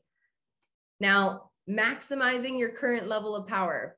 Now, 0.98 1.49
maximizing 1.70 2.58
your 2.58 2.70
current 2.70 3.06
level 3.06 3.36
of 3.36 3.46
power. 3.46 3.96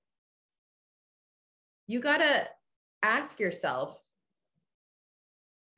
You 1.87 2.01
got 2.01 2.19
to 2.19 2.47
ask 3.03 3.41
yourself, 3.41 3.99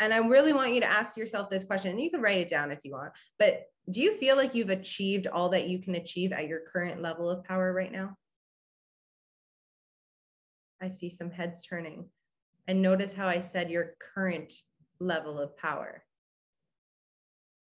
and 0.01 0.13
I 0.13 0.19
really 0.19 0.53
want 0.53 0.75
you 0.75 0.81
to 0.81 0.91
ask 0.91 1.17
yourself 1.17 1.49
this 1.49 1.65
question, 1.65 1.93
and 1.93 2.01
you 2.01 2.11
can 2.11 2.21
write 2.21 2.39
it 2.39 2.49
down 2.49 2.71
if 2.71 2.81
you 2.83 2.93
want, 2.93 3.13
but 3.39 3.67
do 3.91 4.01
you 4.01 4.17
feel 4.17 4.37
like 4.37 4.55
you've 4.55 4.71
achieved 4.71 5.27
all 5.27 5.51
that 5.51 5.69
you 5.69 5.79
can 5.79 5.95
achieve 5.95 6.33
at 6.33 6.49
your 6.49 6.61
current 6.73 7.03
level 7.03 7.29
of 7.29 7.45
power 7.45 7.73
right 7.73 7.93
now? 7.93 8.17
I 10.83 10.89
see 10.89 11.11
some 11.11 11.31
heads 11.31 11.67
turning. 11.67 12.07
And 12.67 12.81
notice 12.81 13.13
how 13.13 13.29
I 13.29 13.41
said 13.41 13.71
your 13.71 13.95
current 14.15 14.53
level 15.01 15.39
of 15.39 15.57
power. 15.57 16.03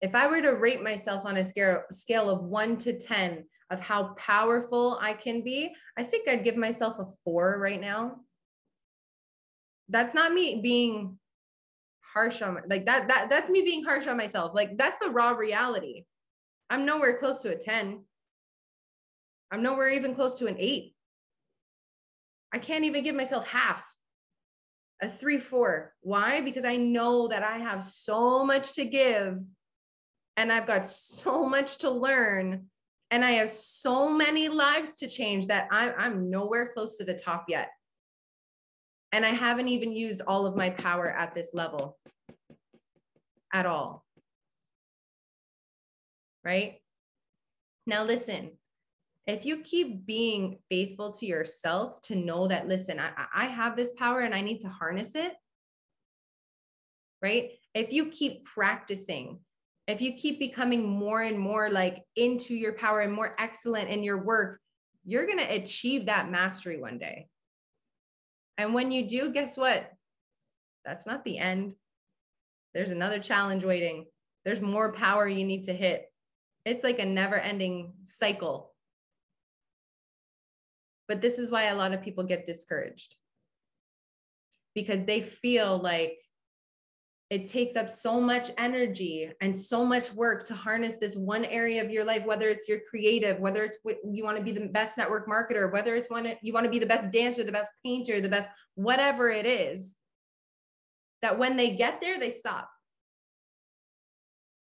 If 0.03 0.15
I 0.15 0.27
were 0.27 0.43
to 0.43 0.51
rate 0.51 0.83
myself 0.83 1.25
on 1.25 1.37
a 1.39 1.45
scale, 1.45 1.83
scale 1.93 2.29
of 2.29 2.43
one 2.43 2.77
to 2.79 2.99
10 2.99 3.45
of 3.73 3.81
how 3.81 4.15
powerful 4.15 4.99
I 5.01 5.15
can 5.15 5.43
be, 5.43 5.75
I 5.97 6.03
think 6.03 6.29
I'd 6.29 6.45
give 6.45 6.57
myself 6.57 6.99
a 6.99 7.07
four 7.25 7.59
right 7.59 7.81
now. 7.81 8.21
That's 9.89 10.15
not 10.15 10.33
me 10.33 10.61
being 10.63 11.19
harsh 12.01 12.43
on 12.43 12.59
like 12.69 12.85
that 12.85 13.09
that 13.09 13.31
that's 13.31 13.49
me 13.49 13.63
being 13.63 13.85
harsh 13.85 14.07
on 14.07 14.17
myself. 14.17 14.55
Like 14.55 14.77
that's 14.77 14.99
the 15.03 15.11
raw 15.11 15.31
reality. 15.31 16.05
I'm 16.69 16.85
nowhere 16.85 17.19
close 17.19 17.41
to 17.43 17.51
a 17.51 17.57
10. 17.57 18.05
I'm 19.51 19.63
nowhere 19.63 19.91
even 19.91 20.15
close 20.15 20.39
to 20.39 20.47
an 20.47 20.57
8. 20.59 20.95
I 22.53 22.59
can't 22.59 22.85
even 22.85 23.05
give 23.05 23.15
myself 23.15 23.47
half. 23.49 23.85
A 25.01 25.09
3 25.09 25.39
4. 25.39 25.95
Why? 26.03 26.43
Because 26.43 26.65
I 26.65 26.77
know 26.77 27.29
that 27.29 27.43
I 27.43 27.59
have 27.59 27.85
so 27.85 28.45
much 28.45 28.75
to 28.75 28.85
give 28.85 29.39
and 30.37 30.53
I've 30.53 30.67
got 30.67 30.89
so 30.89 31.49
much 31.49 31.79
to 31.79 31.91
learn 31.91 32.67
and 33.13 33.23
I 33.23 33.33
have 33.33 33.51
so 33.51 34.09
many 34.09 34.49
lives 34.49 34.97
to 34.97 35.07
change 35.07 35.47
that 35.49 35.69
I'm, 35.71 35.93
I'm 35.99 36.31
nowhere 36.31 36.73
close 36.73 36.97
to 36.97 37.05
the 37.05 37.13
top 37.13 37.45
yet. 37.47 37.69
And 39.13 39.27
I 39.27 39.29
haven't 39.29 39.69
even 39.69 39.93
used 39.93 40.23
all 40.27 40.47
of 40.47 40.57
my 40.57 40.71
power 40.71 41.11
at 41.11 41.35
this 41.35 41.51
level 41.53 41.99
at 43.53 43.67
all. 43.67 44.07
Right? 46.43 46.81
Now, 47.87 48.03
listen, 48.03 48.53
if 49.27 49.45
you 49.45 49.59
keep 49.59 50.07
being 50.07 50.59
faithful 50.71 51.13
to 51.13 51.27
yourself 51.27 52.01
to 52.03 52.17
know 52.17 52.49
that, 52.49 52.67
listen, 52.67 52.99
I, 52.99 53.11
I 53.35 53.45
have 53.45 53.77
this 53.77 53.93
power 53.93 54.21
and 54.21 54.35
I 54.35 54.41
need 54.41 54.61
to 54.61 54.69
harness 54.69 55.15
it, 55.15 55.33
right? 57.21 57.51
If 57.75 57.93
you 57.93 58.07
keep 58.07 58.47
practicing 58.47 59.41
if 59.93 60.01
you 60.01 60.15
keep 60.15 60.39
becoming 60.39 60.89
more 60.89 61.21
and 61.23 61.39
more 61.39 61.69
like 61.69 62.03
into 62.17 62.55
your 62.55 62.73
power 62.73 63.01
and 63.01 63.13
more 63.13 63.35
excellent 63.39 63.91
in 63.91 64.03
your 64.03 64.25
work, 64.25 64.59
you're 65.05 65.27
going 65.27 65.39
to 65.39 65.55
achieve 65.55 66.07
that 66.07 66.31
mastery 66.31 66.81
one 66.81 66.99
day. 66.99 67.29
And 68.57 68.73
when 68.73 68.91
you 68.91 69.07
do, 69.07 69.31
guess 69.33 69.57
what? 69.57 69.91
That's 70.85 71.07
not 71.07 71.25
the 71.25 71.37
end. 71.39 71.75
There's 72.73 72.91
another 72.91 73.19
challenge 73.19 73.65
waiting. 73.65 74.07
There's 74.47 74.63
more 74.63 74.93
power 74.93 75.29
you 75.29 75.45
need 75.45 75.65
to 75.65 75.75
hit. 75.75 76.11
It's 76.65 76.83
like 76.83 76.99
a 76.99 77.05
never 77.05 77.37
ending 77.37 77.93
cycle. 78.05 78.73
But 81.07 81.21
this 81.21 81.39
is 81.39 81.51
why 81.51 81.65
a 81.65 81.77
lot 81.77 81.93
of 81.93 82.03
people 82.03 82.25
get 82.25 82.47
discouraged 82.47 83.17
because 84.75 85.05
they 85.05 85.21
feel 85.21 85.79
like 85.79 86.17
it 87.33 87.49
takes 87.49 87.77
up 87.77 87.89
so 87.89 88.21
much 88.21 88.51
energy 88.59 89.31
and 89.41 89.57
so 89.57 89.87
much 89.87 90.13
work 90.13 90.45
to 90.47 90.55
harness 90.55 90.97
this 90.97 91.17
one 91.17 91.47
area 91.47 91.83
of 91.83 91.91
your 91.91 92.05
life 92.05 92.27
whether 92.27 92.51
it's 92.51 92.69
your 92.69 92.81
creative 92.91 93.41
whether 93.41 93.65
it's 93.65 93.79
you 94.05 94.23
want 94.23 94.37
to 94.37 94.43
be 94.45 94.53
the 94.53 94.67
best 94.67 94.99
network 94.99 95.27
marketer 95.27 95.73
whether 95.73 95.97
it's 95.97 96.11
one 96.11 96.31
you 96.43 96.53
want 96.53 96.65
to 96.65 96.71
be 96.71 96.79
the 96.79 96.85
best 96.85 97.11
dancer 97.11 97.43
the 97.43 97.51
best 97.51 97.71
painter 97.83 98.21
the 98.21 98.29
best 98.29 98.51
whatever 98.75 99.31
it 99.31 99.47
is 99.47 99.97
that 101.23 101.39
when 101.39 101.57
they 101.57 101.71
get 101.71 102.01
there 102.01 102.19
they 102.19 102.31
stop. 102.31 102.69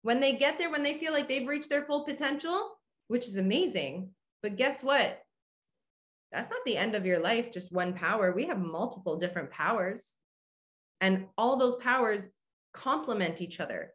When 0.01 0.19
they 0.19 0.33
get 0.33 0.57
there 0.57 0.69
when 0.69 0.83
they 0.83 0.97
feel 0.97 1.11
like 1.11 1.27
they've 1.27 1.47
reached 1.47 1.69
their 1.69 1.85
full 1.85 2.05
potential 2.05 2.77
which 3.07 3.27
is 3.27 3.37
amazing 3.37 4.11
but 4.43 4.57
guess 4.57 4.83
what? 4.83 5.19
That's 6.31 6.49
not 6.49 6.59
the 6.65 6.77
end 6.77 6.93
of 6.95 7.05
your 7.05 7.19
life 7.19 7.51
just 7.51 7.71
one 7.71 7.93
power. 7.93 8.31
We 8.31 8.45
have 8.45 8.59
multiple 8.59 9.17
different 9.17 9.49
powers. 9.49 10.15
And 11.01 11.27
all 11.37 11.57
those 11.57 11.75
powers 11.77 12.29
complement 12.73 13.41
each 13.41 13.59
other. 13.59 13.93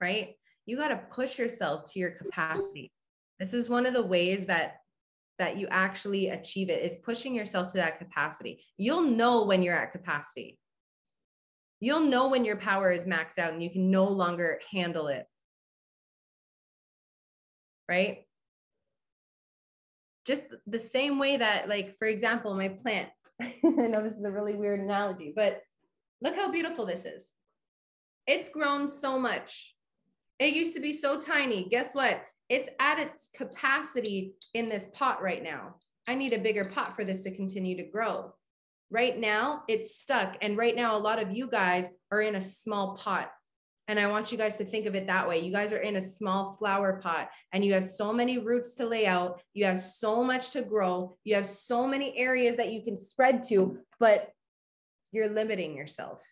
Right? 0.00 0.34
You 0.66 0.76
got 0.76 0.88
to 0.88 1.00
push 1.12 1.38
yourself 1.38 1.92
to 1.92 1.98
your 1.98 2.10
capacity. 2.10 2.92
This 3.38 3.54
is 3.54 3.68
one 3.68 3.86
of 3.86 3.94
the 3.94 4.04
ways 4.04 4.46
that 4.46 4.76
that 5.38 5.58
you 5.58 5.66
actually 5.70 6.28
achieve 6.28 6.70
it 6.70 6.82
is 6.82 6.96
pushing 6.96 7.34
yourself 7.34 7.70
to 7.70 7.76
that 7.76 7.98
capacity. 7.98 8.64
You'll 8.78 9.02
know 9.02 9.44
when 9.44 9.62
you're 9.62 9.74
at 9.74 9.92
capacity. 9.92 10.58
You'll 11.78 12.00
know 12.00 12.28
when 12.28 12.46
your 12.46 12.56
power 12.56 12.90
is 12.90 13.04
maxed 13.04 13.38
out 13.38 13.52
and 13.52 13.62
you 13.62 13.70
can 13.70 13.90
no 13.90 14.06
longer 14.06 14.60
handle 14.70 15.08
it. 15.08 15.26
Right? 17.86 18.24
Just 20.26 20.46
the 20.66 20.80
same 20.80 21.18
way 21.18 21.36
that 21.36 21.68
like 21.68 21.96
for 21.98 22.08
example, 22.08 22.54
my 22.54 22.68
plant 22.68 23.10
I 23.42 23.58
know 23.62 24.02
this 24.02 24.16
is 24.16 24.24
a 24.24 24.30
really 24.30 24.54
weird 24.54 24.80
analogy, 24.80 25.32
but 25.36 25.60
look 26.20 26.36
how 26.36 26.50
beautiful 26.50 26.86
this 26.86 27.04
is. 27.04 27.32
It's 28.26 28.48
grown 28.48 28.88
so 28.88 29.18
much. 29.18 29.74
It 30.38 30.54
used 30.54 30.74
to 30.74 30.80
be 30.80 30.92
so 30.92 31.20
tiny. 31.20 31.68
Guess 31.70 31.94
what? 31.94 32.22
It's 32.48 32.68
at 32.80 32.98
its 32.98 33.30
capacity 33.34 34.34
in 34.54 34.68
this 34.68 34.88
pot 34.94 35.22
right 35.22 35.42
now. 35.42 35.76
I 36.08 36.14
need 36.14 36.32
a 36.32 36.38
bigger 36.38 36.64
pot 36.64 36.94
for 36.94 37.04
this 37.04 37.24
to 37.24 37.34
continue 37.34 37.76
to 37.76 37.90
grow. 37.90 38.32
Right 38.90 39.18
now, 39.18 39.62
it's 39.68 39.98
stuck. 39.98 40.36
And 40.40 40.56
right 40.56 40.76
now, 40.76 40.96
a 40.96 40.98
lot 40.98 41.20
of 41.20 41.32
you 41.32 41.48
guys 41.48 41.88
are 42.12 42.20
in 42.20 42.36
a 42.36 42.40
small 42.40 42.96
pot. 42.96 43.30
And 43.88 44.00
I 44.00 44.08
want 44.08 44.32
you 44.32 44.38
guys 44.38 44.56
to 44.58 44.64
think 44.64 44.86
of 44.86 44.94
it 44.94 45.06
that 45.06 45.28
way. 45.28 45.38
You 45.40 45.52
guys 45.52 45.72
are 45.72 45.78
in 45.78 45.96
a 45.96 46.00
small 46.00 46.52
flower 46.52 47.00
pot 47.00 47.28
and 47.52 47.64
you 47.64 47.72
have 47.74 47.84
so 47.84 48.12
many 48.12 48.38
roots 48.38 48.74
to 48.76 48.86
lay 48.86 49.06
out. 49.06 49.40
You 49.54 49.64
have 49.64 49.78
so 49.78 50.24
much 50.24 50.50
to 50.50 50.62
grow. 50.62 51.16
You 51.22 51.36
have 51.36 51.46
so 51.46 51.86
many 51.86 52.16
areas 52.18 52.56
that 52.56 52.72
you 52.72 52.82
can 52.82 52.98
spread 52.98 53.44
to, 53.44 53.78
but 54.00 54.30
you're 55.16 55.28
limiting 55.28 55.76
yourself. 55.76 56.22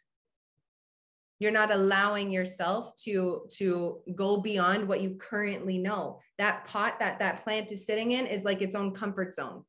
You're 1.40 1.50
not 1.50 1.72
allowing 1.72 2.30
yourself 2.30 2.94
to, 3.04 3.46
to 3.56 4.00
go 4.14 4.36
beyond 4.36 4.86
what 4.86 5.00
you 5.00 5.16
currently 5.16 5.78
know. 5.78 6.20
That 6.38 6.66
pot 6.66 7.00
that 7.00 7.18
that 7.18 7.42
plant 7.42 7.72
is 7.72 7.86
sitting 7.86 8.12
in 8.12 8.26
is 8.26 8.44
like 8.44 8.62
its 8.62 8.74
own 8.74 8.92
comfort 8.92 9.34
zone. 9.34 9.64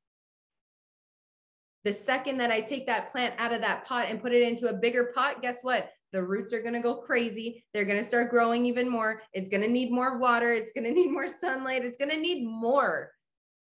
The 1.83 1.93
second 1.93 2.37
that 2.37 2.51
I 2.51 2.61
take 2.61 2.87
that 2.87 3.11
plant 3.11 3.35
out 3.37 3.53
of 3.53 3.61
that 3.61 3.85
pot 3.85 4.07
and 4.09 4.21
put 4.21 4.33
it 4.33 4.47
into 4.47 4.69
a 4.69 4.73
bigger 4.73 5.11
pot, 5.15 5.41
guess 5.41 5.59
what? 5.63 5.89
the 6.15 6.23
roots 6.23 6.53
are 6.53 6.61
going 6.61 6.73
to 6.73 6.79
go 6.79 6.95
crazy. 6.95 7.65
They're 7.73 7.83
going 7.83 7.97
to 7.97 8.03
start 8.03 8.29
growing 8.29 8.65
even 8.65 8.87
more. 8.87 9.21
It's 9.33 9.49
going 9.49 9.61
to 9.63 9.67
need 9.67 9.91
more 9.91 10.17
water. 10.17 10.53
It's 10.53 10.71
going 10.71 10.85
to 10.87 10.93
need 10.93 11.11
more 11.11 11.27
sunlight. 11.27 11.83
It's 11.83 11.97
going 11.97 12.09
to 12.09 12.17
need 12.17 12.47
more. 12.47 13.11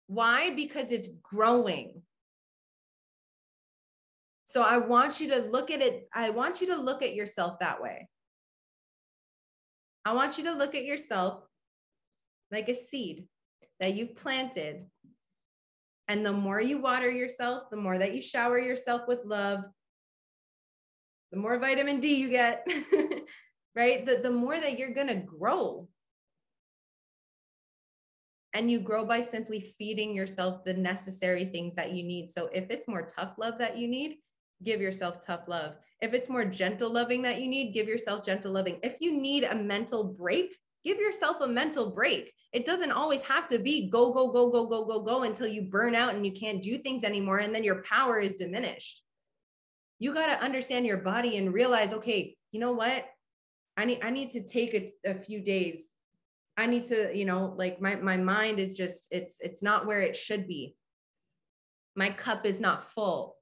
Why? 0.05 0.51
Because 0.51 0.91
it's 0.91 1.09
growing. 1.23 2.03
So 4.47 4.61
I 4.61 4.77
want 4.77 5.19
you 5.19 5.27
to 5.31 5.39
look 5.39 5.71
at 5.71 5.81
it. 5.81 6.07
I 6.15 6.29
want 6.29 6.61
you 6.61 6.67
to 6.67 6.77
look 6.77 7.03
at 7.03 7.13
yourself 7.13 7.59
that 7.59 7.81
way. 7.81 8.07
I 10.05 10.13
want 10.13 10.37
you 10.37 10.45
to 10.45 10.53
look 10.53 10.73
at 10.73 10.85
yourself 10.85 11.43
like 12.49 12.69
a 12.69 12.73
seed 12.73 13.25
that 13.81 13.93
you've 13.93 14.15
planted. 14.15 14.85
And 16.07 16.25
the 16.25 16.31
more 16.31 16.61
you 16.61 16.77
water 16.77 17.11
yourself, 17.11 17.63
the 17.69 17.75
more 17.75 17.97
that 17.97 18.15
you 18.15 18.21
shower 18.21 18.57
yourself 18.57 19.01
with 19.05 19.19
love, 19.25 19.65
the 21.33 21.37
more 21.37 21.59
vitamin 21.59 21.99
D 21.99 22.15
you 22.15 22.29
get, 22.29 22.65
right? 23.75 24.05
The, 24.05 24.21
the 24.23 24.31
more 24.31 24.57
that 24.57 24.79
you're 24.79 24.93
going 24.93 25.09
to 25.09 25.25
grow. 25.25 25.89
And 28.53 28.71
you 28.71 28.79
grow 28.79 29.03
by 29.03 29.23
simply 29.23 29.59
feeding 29.59 30.15
yourself 30.15 30.63
the 30.63 30.73
necessary 30.73 31.43
things 31.43 31.75
that 31.75 31.91
you 31.91 32.03
need. 32.03 32.29
So 32.29 32.49
if 32.53 32.69
it's 32.69 32.87
more 32.87 33.05
tough 33.05 33.33
love 33.37 33.57
that 33.57 33.77
you 33.77 33.89
need, 33.89 34.19
give 34.63 34.81
yourself 34.81 35.25
tough 35.25 35.47
love. 35.47 35.75
If 36.01 36.13
it's 36.13 36.29
more 36.29 36.45
gentle 36.45 36.91
loving 36.91 37.21
that 37.23 37.41
you 37.41 37.47
need, 37.47 37.73
give 37.73 37.87
yourself 37.87 38.25
gentle 38.25 38.51
loving. 38.51 38.79
If 38.83 38.97
you 38.99 39.11
need 39.11 39.43
a 39.43 39.55
mental 39.55 40.03
break, 40.03 40.55
give 40.83 40.97
yourself 40.97 41.41
a 41.41 41.47
mental 41.47 41.91
break. 41.91 42.33
It 42.53 42.65
doesn't 42.65 42.91
always 42.91 43.21
have 43.23 43.47
to 43.47 43.59
be 43.59 43.89
go, 43.89 44.11
go, 44.11 44.31
go, 44.31 44.49
go, 44.49 44.65
go, 44.67 44.85
go, 44.85 45.01
go 45.01 45.23
until 45.23 45.47
you 45.47 45.63
burn 45.63 45.95
out 45.95 46.15
and 46.15 46.25
you 46.25 46.31
can't 46.31 46.61
do 46.61 46.77
things 46.77 47.03
anymore. 47.03 47.39
And 47.39 47.53
then 47.53 47.63
your 47.63 47.83
power 47.83 48.19
is 48.19 48.35
diminished. 48.35 49.03
You 49.99 50.13
got 50.13 50.27
to 50.27 50.43
understand 50.43 50.85
your 50.85 50.97
body 50.97 51.37
and 51.37 51.53
realize, 51.53 51.93
okay, 51.93 52.35
you 52.51 52.59
know 52.59 52.73
what? 52.73 53.05
I 53.75 53.85
need, 53.85 53.99
I 54.03 54.09
need 54.09 54.31
to 54.31 54.43
take 54.43 54.73
a, 54.73 55.11
a 55.11 55.15
few 55.15 55.41
days. 55.41 55.89
I 56.55 56.65
need 56.65 56.83
to, 56.85 57.15
you 57.15 57.25
know, 57.25 57.53
like 57.55 57.81
my, 57.81 57.95
my 57.95 58.17
mind 58.17 58.59
is 58.59 58.73
just, 58.73 59.07
it's, 59.11 59.37
it's 59.39 59.61
not 59.61 59.85
where 59.85 60.01
it 60.01 60.15
should 60.15 60.47
be. 60.47 60.75
My 61.95 62.09
cup 62.11 62.45
is 62.45 62.59
not 62.59 62.83
full. 62.83 63.36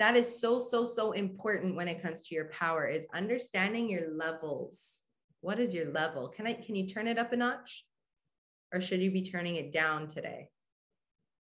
That 0.00 0.16
is 0.16 0.40
so, 0.40 0.58
so, 0.58 0.84
so 0.84 1.12
important 1.12 1.76
when 1.76 1.86
it 1.86 2.02
comes 2.02 2.26
to 2.26 2.34
your 2.34 2.46
power 2.46 2.88
is 2.88 3.06
understanding 3.14 3.88
your 3.88 4.10
levels. 4.10 5.02
What 5.42 5.60
is 5.60 5.72
your 5.72 5.92
level? 5.92 6.28
Can 6.28 6.46
I, 6.46 6.54
can 6.54 6.74
you 6.74 6.86
turn 6.86 7.06
it 7.06 7.18
up 7.18 7.32
a 7.32 7.36
notch? 7.36 7.84
Or 8.74 8.80
should 8.80 9.00
you 9.00 9.12
be 9.12 9.22
turning 9.22 9.56
it 9.56 9.72
down 9.72 10.08
today? 10.08 10.48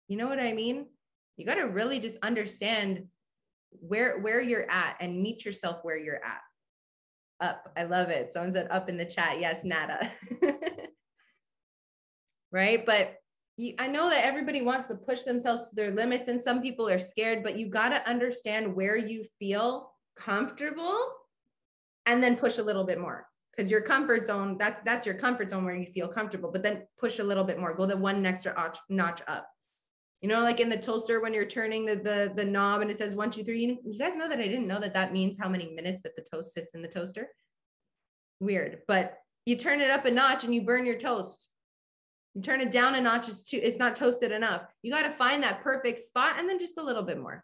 You 0.07 0.17
know 0.17 0.27
what 0.27 0.39
I 0.39 0.53
mean? 0.53 0.85
You 1.35 1.45
got 1.45 1.55
to 1.55 1.63
really 1.63 1.99
just 1.99 2.19
understand 2.21 3.07
where 3.79 4.19
where 4.19 4.41
you're 4.41 4.69
at 4.69 4.97
and 4.99 5.21
meet 5.21 5.45
yourself 5.45 5.79
where 5.83 5.97
you're 5.97 6.23
at 6.23 6.41
up 7.41 7.71
i 7.75 7.83
love 7.83 8.09
it 8.09 8.31
someone 8.31 8.51
said 8.51 8.67
up 8.69 8.89
in 8.89 8.97
the 8.97 9.05
chat 9.05 9.39
yes 9.39 9.63
nada 9.63 10.11
right 12.51 12.85
but 12.85 13.15
you, 13.57 13.73
i 13.79 13.87
know 13.87 14.09
that 14.09 14.25
everybody 14.25 14.61
wants 14.61 14.87
to 14.87 14.95
push 14.95 15.21
themselves 15.21 15.69
to 15.69 15.75
their 15.75 15.91
limits 15.91 16.27
and 16.27 16.41
some 16.41 16.61
people 16.61 16.87
are 16.89 16.99
scared 16.99 17.43
but 17.43 17.57
you 17.57 17.67
got 17.69 17.89
to 17.89 18.09
understand 18.09 18.73
where 18.73 18.97
you 18.97 19.23
feel 19.39 19.91
comfortable 20.15 20.99
and 22.05 22.23
then 22.23 22.35
push 22.35 22.57
a 22.57 22.63
little 22.63 22.83
bit 22.83 22.99
more 22.99 23.27
because 23.55 23.69
your 23.69 23.81
comfort 23.81 24.25
zone 24.25 24.57
that's 24.57 24.81
that's 24.83 25.05
your 25.05 25.15
comfort 25.15 25.49
zone 25.49 25.65
where 25.65 25.75
you 25.75 25.91
feel 25.93 26.07
comfortable 26.07 26.51
but 26.51 26.63
then 26.63 26.83
push 26.97 27.19
a 27.19 27.23
little 27.23 27.43
bit 27.43 27.59
more 27.59 27.73
go 27.73 27.85
the 27.85 27.95
one 27.95 28.25
extra 28.25 28.73
notch 28.89 29.21
up 29.27 29.47
you 30.23 30.29
know, 30.29 30.39
like 30.39 30.61
in 30.61 30.69
the 30.69 30.77
toaster 30.77 31.19
when 31.19 31.33
you're 31.33 31.45
turning 31.45 31.85
the 31.85 31.97
the, 31.97 32.31
the 32.33 32.45
knob 32.45 32.81
and 32.81 32.89
it 32.89 32.97
says 32.97 33.13
one, 33.13 33.29
two, 33.29 33.43
three. 33.43 33.59
You, 33.59 33.77
you 33.83 33.99
guys 33.99 34.15
know 34.15 34.29
that 34.29 34.39
I 34.39 34.47
didn't 34.47 34.67
know 34.67 34.79
that 34.79 34.93
that 34.93 35.11
means 35.11 35.37
how 35.37 35.49
many 35.49 35.73
minutes 35.73 36.01
that 36.03 36.15
the 36.15 36.23
toast 36.23 36.53
sits 36.53 36.73
in 36.73 36.81
the 36.81 36.87
toaster. 36.87 37.27
Weird, 38.39 38.83
but 38.87 39.15
you 39.45 39.57
turn 39.57 39.81
it 39.81 39.91
up 39.91 40.05
a 40.05 40.11
notch 40.11 40.45
and 40.45 40.55
you 40.55 40.61
burn 40.61 40.85
your 40.85 40.97
toast. 40.97 41.49
You 42.33 42.41
turn 42.41 42.61
it 42.61 42.71
down 42.71 42.95
a 42.95 43.01
notch, 43.01 43.29
it's 43.29 43.41
too, 43.41 43.59
it's 43.61 43.77
not 43.77 43.95
toasted 43.95 44.31
enough. 44.31 44.63
You 44.81 44.91
got 44.91 45.03
to 45.03 45.11
find 45.11 45.43
that 45.43 45.61
perfect 45.61 45.99
spot 45.99 46.39
and 46.39 46.49
then 46.49 46.59
just 46.59 46.77
a 46.77 46.83
little 46.83 47.03
bit 47.03 47.19
more. 47.19 47.43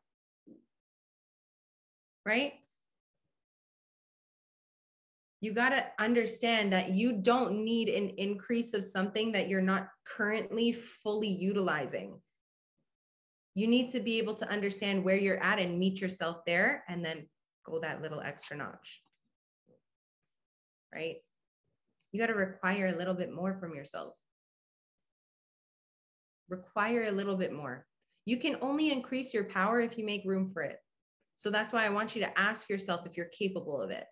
Right? 2.25 2.53
You 5.41 5.53
got 5.53 5.69
to 5.69 5.85
understand 5.99 6.73
that 6.73 6.89
you 6.89 7.13
don't 7.13 7.63
need 7.63 7.89
an 7.89 8.09
increase 8.17 8.73
of 8.73 8.83
something 8.83 9.31
that 9.33 9.47
you're 9.47 9.61
not 9.61 9.87
currently 10.05 10.71
fully 10.71 11.29
utilizing 11.29 12.19
you 13.59 13.67
need 13.67 13.89
to 13.91 13.99
be 13.99 14.17
able 14.19 14.35
to 14.35 14.49
understand 14.49 15.03
where 15.03 15.17
you're 15.17 15.43
at 15.43 15.59
and 15.59 15.77
meet 15.77 15.99
yourself 15.99 16.45
there 16.45 16.83
and 16.87 17.03
then 17.03 17.27
go 17.65 17.79
that 17.81 18.01
little 18.01 18.21
extra 18.21 18.55
notch. 18.55 19.01
Right? 20.93 21.17
You 22.13 22.21
got 22.21 22.27
to 22.27 22.35
require 22.35 22.87
a 22.87 22.97
little 22.97 23.13
bit 23.13 23.33
more 23.33 23.57
from 23.59 23.75
yourself. 23.75 24.15
Require 26.49 27.05
a 27.05 27.11
little 27.11 27.35
bit 27.35 27.53
more. 27.53 27.85
You 28.25 28.37
can 28.37 28.57
only 28.61 28.91
increase 28.91 29.33
your 29.33 29.45
power 29.45 29.79
if 29.81 29.97
you 29.97 30.05
make 30.05 30.25
room 30.25 30.51
for 30.51 30.61
it. 30.61 30.77
So 31.37 31.49
that's 31.49 31.71
why 31.71 31.85
I 31.85 31.89
want 31.89 32.15
you 32.15 32.21
to 32.21 32.39
ask 32.39 32.69
yourself 32.69 33.05
if 33.05 33.15
you're 33.15 33.27
capable 33.27 33.81
of 33.81 33.91
it. 33.91 34.05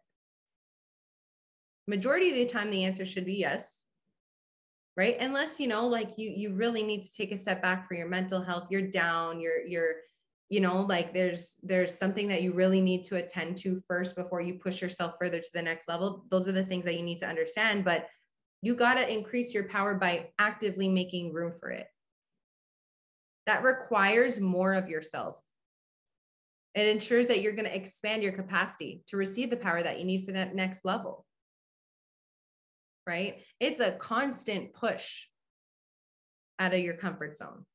Majority 1.87 2.29
of 2.29 2.35
the 2.35 2.45
time, 2.45 2.69
the 2.69 2.85
answer 2.85 3.05
should 3.05 3.25
be 3.25 3.35
yes 3.35 3.87
right 4.97 5.17
unless 5.19 5.59
you 5.59 5.67
know 5.67 5.87
like 5.87 6.17
you 6.17 6.29
you 6.35 6.53
really 6.53 6.83
need 6.83 7.03
to 7.03 7.13
take 7.15 7.31
a 7.31 7.37
step 7.37 7.61
back 7.61 7.87
for 7.87 7.93
your 7.93 8.07
mental 8.07 8.41
health 8.41 8.67
you're 8.69 8.81
down 8.81 9.39
you're 9.39 9.65
you're 9.65 9.93
you 10.49 10.59
know 10.59 10.81
like 10.81 11.13
there's 11.13 11.55
there's 11.63 11.93
something 11.93 12.27
that 12.27 12.41
you 12.41 12.51
really 12.51 12.81
need 12.81 13.03
to 13.03 13.15
attend 13.15 13.55
to 13.55 13.81
first 13.87 14.15
before 14.15 14.41
you 14.41 14.55
push 14.55 14.81
yourself 14.81 15.13
further 15.19 15.39
to 15.39 15.49
the 15.53 15.61
next 15.61 15.87
level 15.87 16.25
those 16.29 16.47
are 16.47 16.53
the 16.53 16.65
things 16.65 16.83
that 16.83 16.95
you 16.95 17.03
need 17.03 17.17
to 17.17 17.27
understand 17.27 17.85
but 17.85 18.07
you 18.63 18.75
got 18.75 18.95
to 18.95 19.13
increase 19.13 19.53
your 19.53 19.65
power 19.65 19.93
by 19.93 20.27
actively 20.39 20.89
making 20.89 21.31
room 21.31 21.53
for 21.59 21.69
it 21.69 21.87
that 23.47 23.63
requires 23.63 24.39
more 24.39 24.73
of 24.73 24.87
yourself 24.87 25.43
it 26.75 26.87
ensures 26.87 27.25
that 27.25 27.41
you're 27.41 27.55
going 27.55 27.65
to 27.65 27.75
expand 27.75 28.21
your 28.21 28.33
capacity 28.33 29.01
to 29.07 29.17
receive 29.17 29.49
the 29.49 29.57
power 29.57 29.81
that 29.81 29.97
you 29.97 30.05
need 30.05 30.25
for 30.25 30.33
that 30.33 30.53
next 30.53 30.85
level 30.85 31.25
right? 33.07 33.37
It's 33.59 33.79
a 33.79 33.93
constant 33.93 34.73
push 34.73 35.23
out 36.59 36.73
of 36.73 36.81
your 36.81 36.95
comfort 36.95 37.37
zone. 37.37 37.65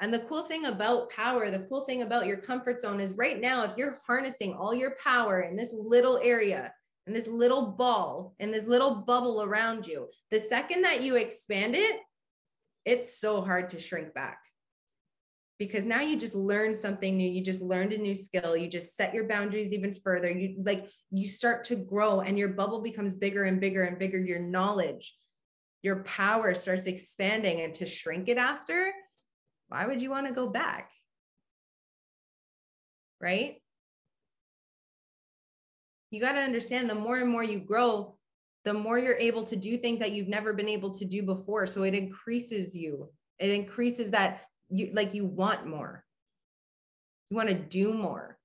And 0.00 0.12
the 0.12 0.20
cool 0.20 0.42
thing 0.42 0.66
about 0.66 1.10
power, 1.10 1.50
the 1.50 1.66
cool 1.68 1.84
thing 1.84 2.02
about 2.02 2.26
your 2.26 2.36
comfort 2.36 2.80
zone 2.80 3.00
is 3.00 3.12
right 3.12 3.40
now, 3.40 3.64
if 3.64 3.72
you're 3.76 3.96
harnessing 4.06 4.52
all 4.52 4.74
your 4.74 4.96
power 5.02 5.40
in 5.40 5.56
this 5.56 5.72
little 5.72 6.20
area, 6.22 6.72
in 7.06 7.12
this 7.12 7.26
little 7.26 7.66
ball, 7.66 8.34
in 8.40 8.50
this 8.50 8.66
little 8.66 8.96
bubble 9.06 9.42
around 9.42 9.86
you, 9.86 10.08
the 10.30 10.40
second 10.40 10.82
that 10.82 11.02
you 11.02 11.16
expand 11.16 11.74
it, 11.74 11.96
it's 12.84 13.18
so 13.18 13.40
hard 13.40 13.70
to 13.70 13.80
shrink 13.80 14.14
back. 14.14 14.38
Because 15.58 15.84
now 15.84 16.00
you 16.00 16.16
just 16.16 16.34
learned 16.34 16.76
something 16.76 17.16
new. 17.16 17.30
You 17.30 17.42
just 17.44 17.60
learned 17.60 17.92
a 17.92 17.98
new 17.98 18.16
skill. 18.16 18.56
You 18.56 18.68
just 18.68 18.96
set 18.96 19.14
your 19.14 19.28
boundaries 19.28 19.72
even 19.72 19.94
further. 19.94 20.30
You 20.30 20.56
like 20.64 20.88
you 21.10 21.28
start 21.28 21.64
to 21.64 21.76
grow 21.76 22.20
and 22.20 22.36
your 22.36 22.48
bubble 22.48 22.80
becomes 22.80 23.14
bigger 23.14 23.44
and 23.44 23.60
bigger 23.60 23.84
and 23.84 23.98
bigger. 23.98 24.18
Your 24.18 24.40
knowledge 24.40 25.14
your 25.82 26.04
power 26.04 26.54
starts 26.54 26.86
expanding. 26.86 27.60
And 27.60 27.74
to 27.74 27.86
shrink 27.86 28.28
it 28.28 28.38
after 28.38 28.92
why 29.68 29.86
would 29.86 30.00
you 30.02 30.10
want 30.10 30.26
to 30.26 30.32
go 30.32 30.48
back? 30.48 30.90
Right? 33.20 33.56
You 36.10 36.20
got 36.20 36.32
to 36.32 36.40
understand 36.40 36.90
the 36.90 36.94
more 36.94 37.16
and 37.16 37.30
more 37.30 37.42
you 37.42 37.60
grow 37.60 38.18
the 38.64 38.74
more 38.74 38.98
you're 38.98 39.16
able 39.16 39.42
to 39.44 39.56
do 39.56 39.76
things 39.76 39.98
that 39.98 40.12
you've 40.12 40.28
never 40.28 40.52
been 40.52 40.68
able 40.68 40.90
to 40.90 41.04
do 41.04 41.22
before. 41.22 41.66
So 41.66 41.82
it 41.82 41.94
increases 41.94 42.76
you. 42.76 43.10
It 43.38 43.50
increases 43.50 44.10
that 44.10 44.42
you 44.68 44.90
like 44.92 45.14
you 45.14 45.24
want 45.24 45.66
more. 45.66 46.04
You 47.30 47.36
want 47.36 47.48
to 47.48 47.54
do 47.54 47.92
more. 47.92 48.38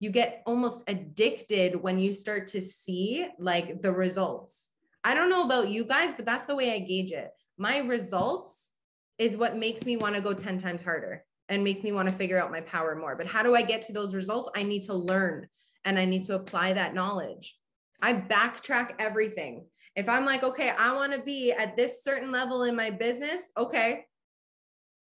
You 0.00 0.10
get 0.10 0.42
almost 0.46 0.82
addicted 0.88 1.80
when 1.80 1.98
you 1.98 2.14
start 2.14 2.48
to 2.48 2.60
see 2.60 3.28
like 3.38 3.82
the 3.82 3.92
results. 3.92 4.70
I 5.02 5.14
don't 5.14 5.30
know 5.30 5.44
about 5.44 5.68
you 5.68 5.84
guys 5.84 6.14
but 6.14 6.24
that's 6.24 6.44
the 6.44 6.56
way 6.56 6.74
i 6.74 6.78
gauge 6.78 7.12
it. 7.12 7.30
My 7.58 7.78
results 7.78 8.72
is 9.18 9.36
what 9.36 9.56
makes 9.56 9.84
me 9.84 9.96
want 9.96 10.14
to 10.16 10.20
go 10.20 10.32
10 10.32 10.58
times 10.58 10.82
harder 10.82 11.24
and 11.48 11.62
makes 11.62 11.82
me 11.82 11.92
want 11.92 12.08
to 12.08 12.14
figure 12.14 12.40
out 12.40 12.50
my 12.50 12.62
power 12.62 12.96
more. 12.96 13.14
But 13.14 13.26
how 13.26 13.42
do 13.42 13.54
i 13.54 13.62
get 13.62 13.82
to 13.82 13.92
those 13.92 14.14
results? 14.14 14.48
I 14.56 14.62
need 14.62 14.82
to 14.82 14.94
learn 14.94 15.48
and 15.84 15.98
i 15.98 16.04
need 16.04 16.24
to 16.24 16.34
apply 16.34 16.72
that 16.72 16.94
knowledge 16.94 17.56
i 18.02 18.12
backtrack 18.12 18.92
everything 18.98 19.64
if 19.96 20.08
i'm 20.08 20.24
like 20.24 20.42
okay 20.42 20.70
i 20.70 20.92
want 20.92 21.12
to 21.12 21.20
be 21.20 21.52
at 21.52 21.76
this 21.76 22.02
certain 22.02 22.30
level 22.30 22.64
in 22.64 22.74
my 22.74 22.90
business 22.90 23.50
okay 23.56 24.04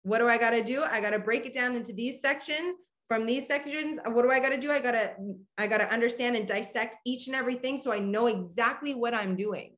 what 0.03 0.17
do 0.17 0.27
I 0.27 0.37
got 0.37 0.51
to 0.51 0.63
do? 0.63 0.83
I 0.83 0.99
got 0.99 1.11
to 1.11 1.19
break 1.19 1.45
it 1.45 1.53
down 1.53 1.75
into 1.75 1.93
these 1.93 2.21
sections. 2.21 2.75
From 3.07 3.25
these 3.25 3.45
sections, 3.45 3.99
uh, 3.99 4.09
what 4.09 4.21
do 4.21 4.31
I 4.31 4.39
got 4.39 4.49
to 4.49 4.57
do? 4.57 4.71
I 4.71 4.79
got 4.79 4.91
to 4.91 5.13
I 5.57 5.67
got 5.67 5.79
to 5.79 5.91
understand 5.91 6.37
and 6.37 6.47
dissect 6.47 6.95
each 7.05 7.27
and 7.27 7.35
everything 7.35 7.77
so 7.77 7.91
I 7.91 7.99
know 7.99 8.27
exactly 8.27 8.95
what 8.95 9.13
I'm 9.13 9.35
doing. 9.35 9.75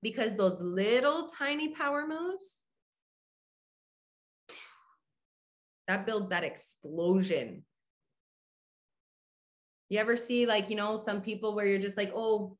Because 0.00 0.36
those 0.36 0.60
little 0.60 1.26
tiny 1.26 1.74
power 1.74 2.06
moves 2.06 2.60
that 5.88 6.06
builds 6.06 6.30
that 6.30 6.44
explosion. 6.44 7.64
You 9.90 9.98
ever 9.98 10.16
see 10.16 10.46
like, 10.46 10.70
you 10.70 10.76
know, 10.76 10.96
some 10.96 11.20
people 11.20 11.54
where 11.54 11.66
you're 11.66 11.78
just 11.78 11.98
like, 11.98 12.12
"Oh, 12.14 12.56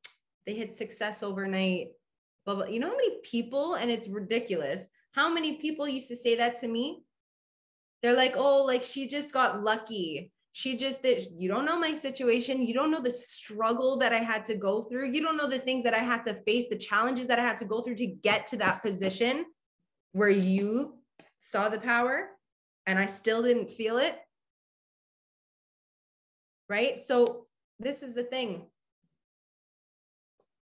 they 0.46 0.54
hit 0.54 0.74
success 0.74 1.22
overnight." 1.22 1.92
But 2.44 2.72
you 2.72 2.80
know 2.80 2.90
how 2.90 2.96
many 2.96 3.20
people 3.22 3.74
and 3.74 3.90
it's 3.90 4.08
ridiculous 4.08 4.88
how 5.12 5.32
many 5.32 5.56
people 5.56 5.88
used 5.88 6.08
to 6.08 6.16
say 6.16 6.36
that 6.36 6.60
to 6.60 6.68
me? 6.68 7.02
They're 8.02 8.16
like, 8.16 8.34
oh, 8.36 8.64
like 8.64 8.82
she 8.82 9.06
just 9.08 9.32
got 9.32 9.62
lucky. 9.62 10.32
She 10.52 10.76
just 10.76 11.02
that 11.02 11.30
you 11.32 11.48
don't 11.48 11.64
know 11.64 11.78
my 11.78 11.94
situation. 11.94 12.66
You 12.66 12.74
don't 12.74 12.90
know 12.90 13.00
the 13.00 13.10
struggle 13.10 13.98
that 13.98 14.12
I 14.12 14.18
had 14.18 14.44
to 14.46 14.54
go 14.54 14.82
through. 14.82 15.10
You 15.10 15.22
don't 15.22 15.36
know 15.36 15.48
the 15.48 15.58
things 15.58 15.84
that 15.84 15.94
I 15.94 15.98
had 15.98 16.24
to 16.24 16.34
face, 16.34 16.68
the 16.68 16.78
challenges 16.78 17.26
that 17.28 17.38
I 17.38 17.42
had 17.42 17.56
to 17.58 17.64
go 17.64 17.82
through 17.82 17.96
to 17.96 18.06
get 18.06 18.46
to 18.48 18.56
that 18.58 18.82
position 18.82 19.46
where 20.12 20.30
you 20.30 20.98
saw 21.40 21.68
the 21.68 21.78
power 21.78 22.30
and 22.86 22.98
I 22.98 23.06
still 23.06 23.42
didn't 23.42 23.70
feel 23.70 23.98
it. 23.98 24.16
Right. 26.70 27.02
So, 27.02 27.46
this 27.80 28.02
is 28.04 28.14
the 28.14 28.22
thing 28.22 28.66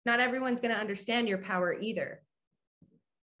Not 0.06 0.20
everyone's 0.20 0.60
going 0.60 0.74
to 0.74 0.80
understand 0.80 1.28
your 1.28 1.38
power 1.38 1.76
either. 1.78 2.22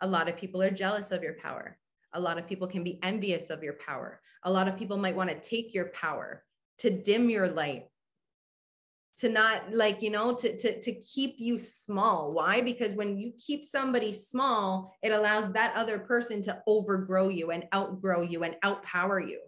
A 0.02 0.06
lot 0.06 0.28
of 0.28 0.36
people 0.36 0.62
are 0.62 0.70
jealous 0.70 1.12
of 1.12 1.22
your 1.22 1.34
power. 1.34 1.78
A 2.12 2.20
lot 2.20 2.38
of 2.38 2.46
people 2.46 2.68
can 2.68 2.84
be 2.84 3.00
envious 3.02 3.48
of 3.48 3.62
your 3.62 3.72
power. 3.84 4.20
A 4.44 4.50
lot 4.52 4.68
of 4.68 4.76
people 4.76 4.98
might 4.98 5.16
want 5.16 5.30
to 5.30 5.40
take 5.40 5.72
your 5.72 5.86
power 5.86 6.44
to 6.78 6.90
dim 6.90 7.30
your 7.30 7.48
light, 7.48 7.86
to 9.20 9.30
not 9.30 9.72
like, 9.72 10.02
you 10.02 10.10
know, 10.10 10.34
to, 10.34 10.56
to, 10.58 10.80
to 10.80 10.92
keep 10.92 11.36
you 11.38 11.58
small. 11.58 12.32
Why? 12.32 12.60
Because 12.60 12.94
when 12.94 13.16
you 13.16 13.32
keep 13.38 13.64
somebody 13.64 14.12
small, 14.12 14.94
it 15.02 15.10
allows 15.10 15.50
that 15.52 15.74
other 15.74 15.98
person 16.00 16.42
to 16.42 16.62
overgrow 16.66 17.28
you 17.28 17.50
and 17.50 17.64
outgrow 17.74 18.20
you 18.20 18.42
and 18.42 18.56
outpower 18.62 19.26
you, 19.26 19.40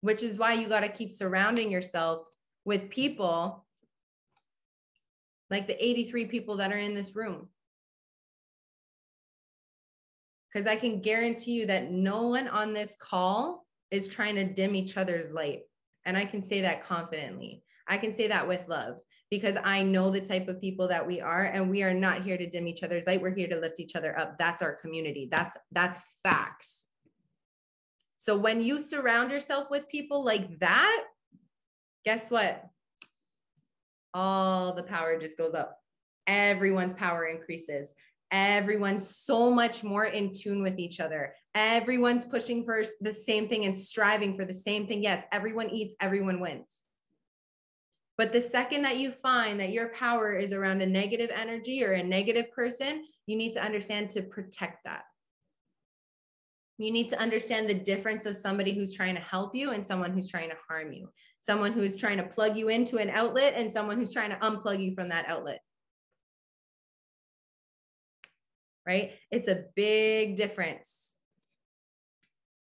which 0.00 0.22
is 0.22 0.38
why 0.38 0.54
you 0.54 0.68
got 0.68 0.80
to 0.80 0.88
keep 0.88 1.12
surrounding 1.12 1.70
yourself 1.70 2.26
with 2.64 2.90
people 2.90 3.64
like 5.50 5.66
the 5.66 5.84
83 5.84 6.26
people 6.26 6.58
that 6.58 6.72
are 6.72 6.78
in 6.78 6.94
this 6.94 7.16
room. 7.16 7.48
Because 10.52 10.66
I 10.66 10.76
can 10.76 11.00
guarantee 11.00 11.52
you 11.52 11.66
that 11.66 11.90
no 11.90 12.28
one 12.28 12.48
on 12.48 12.72
this 12.72 12.96
call 12.98 13.66
is 13.90 14.08
trying 14.08 14.34
to 14.36 14.44
dim 14.44 14.74
each 14.74 14.96
other's 14.96 15.32
light. 15.32 15.60
And 16.04 16.16
I 16.16 16.24
can 16.24 16.42
say 16.42 16.62
that 16.62 16.84
confidently. 16.84 17.62
I 17.86 17.98
can 17.98 18.12
say 18.12 18.28
that 18.28 18.46
with 18.46 18.68
love 18.68 18.96
because 19.30 19.56
I 19.62 19.82
know 19.82 20.10
the 20.10 20.20
type 20.20 20.48
of 20.48 20.60
people 20.60 20.88
that 20.88 21.06
we 21.06 21.20
are 21.20 21.44
and 21.44 21.70
we 21.70 21.82
are 21.82 21.94
not 21.94 22.22
here 22.22 22.38
to 22.38 22.48
dim 22.48 22.66
each 22.66 22.82
other's 22.82 23.06
light. 23.06 23.20
We're 23.20 23.34
here 23.34 23.48
to 23.48 23.60
lift 23.60 23.80
each 23.80 23.96
other 23.96 24.18
up. 24.18 24.38
That's 24.38 24.62
our 24.62 24.74
community. 24.74 25.28
That's 25.30 25.56
that's 25.72 25.98
facts. 26.22 26.87
So 28.18 28.36
when 28.36 28.60
you 28.60 28.80
surround 28.80 29.30
yourself 29.30 29.68
with 29.70 29.88
people 29.88 30.24
like 30.24 30.58
that, 30.58 31.04
guess 32.04 32.30
what? 32.30 32.68
all 34.14 34.74
the 34.74 34.82
power 34.82 35.18
just 35.18 35.38
goes 35.38 35.54
up. 35.54 35.78
Everyone's 36.26 36.94
power 36.94 37.26
increases. 37.26 37.94
Everyone's 38.30 39.08
so 39.08 39.50
much 39.50 39.82
more 39.82 40.04
in 40.04 40.32
tune 40.32 40.62
with 40.62 40.78
each 40.78 41.00
other. 41.00 41.34
Everyone's 41.54 42.24
pushing 42.24 42.64
for 42.64 42.82
the 43.00 43.14
same 43.14 43.48
thing 43.48 43.64
and 43.64 43.76
striving 43.76 44.36
for 44.36 44.44
the 44.44 44.54
same 44.54 44.86
thing. 44.86 45.02
Yes, 45.02 45.24
everyone 45.32 45.70
eats, 45.70 45.96
everyone 46.00 46.40
wins. 46.40 46.82
But 48.18 48.32
the 48.32 48.40
second 48.40 48.82
that 48.82 48.98
you 48.98 49.12
find 49.12 49.60
that 49.60 49.70
your 49.70 49.90
power 49.90 50.36
is 50.36 50.52
around 50.52 50.82
a 50.82 50.86
negative 50.86 51.30
energy 51.32 51.84
or 51.84 51.92
a 51.92 52.02
negative 52.02 52.50
person, 52.50 53.04
you 53.26 53.36
need 53.36 53.52
to 53.52 53.64
understand 53.64 54.10
to 54.10 54.22
protect 54.22 54.84
that. 54.84 55.04
You 56.78 56.92
need 56.92 57.08
to 57.08 57.18
understand 57.18 57.68
the 57.68 57.74
difference 57.74 58.24
of 58.24 58.36
somebody 58.36 58.72
who's 58.72 58.94
trying 58.94 59.16
to 59.16 59.20
help 59.20 59.54
you 59.54 59.72
and 59.72 59.84
someone 59.84 60.12
who's 60.12 60.30
trying 60.30 60.50
to 60.50 60.56
harm 60.68 60.92
you, 60.92 61.10
someone 61.40 61.72
who's 61.72 61.98
trying 61.98 62.18
to 62.18 62.22
plug 62.22 62.56
you 62.56 62.68
into 62.68 62.98
an 62.98 63.10
outlet 63.10 63.54
and 63.56 63.72
someone 63.72 63.96
who's 63.96 64.12
trying 64.12 64.30
to 64.30 64.36
unplug 64.36 64.82
you 64.82 64.94
from 64.94 65.08
that 65.08 65.26
outlet. 65.26 65.60
Right? 68.86 69.12
It's 69.32 69.48
a 69.48 69.64
big 69.74 70.36
difference. 70.36 71.16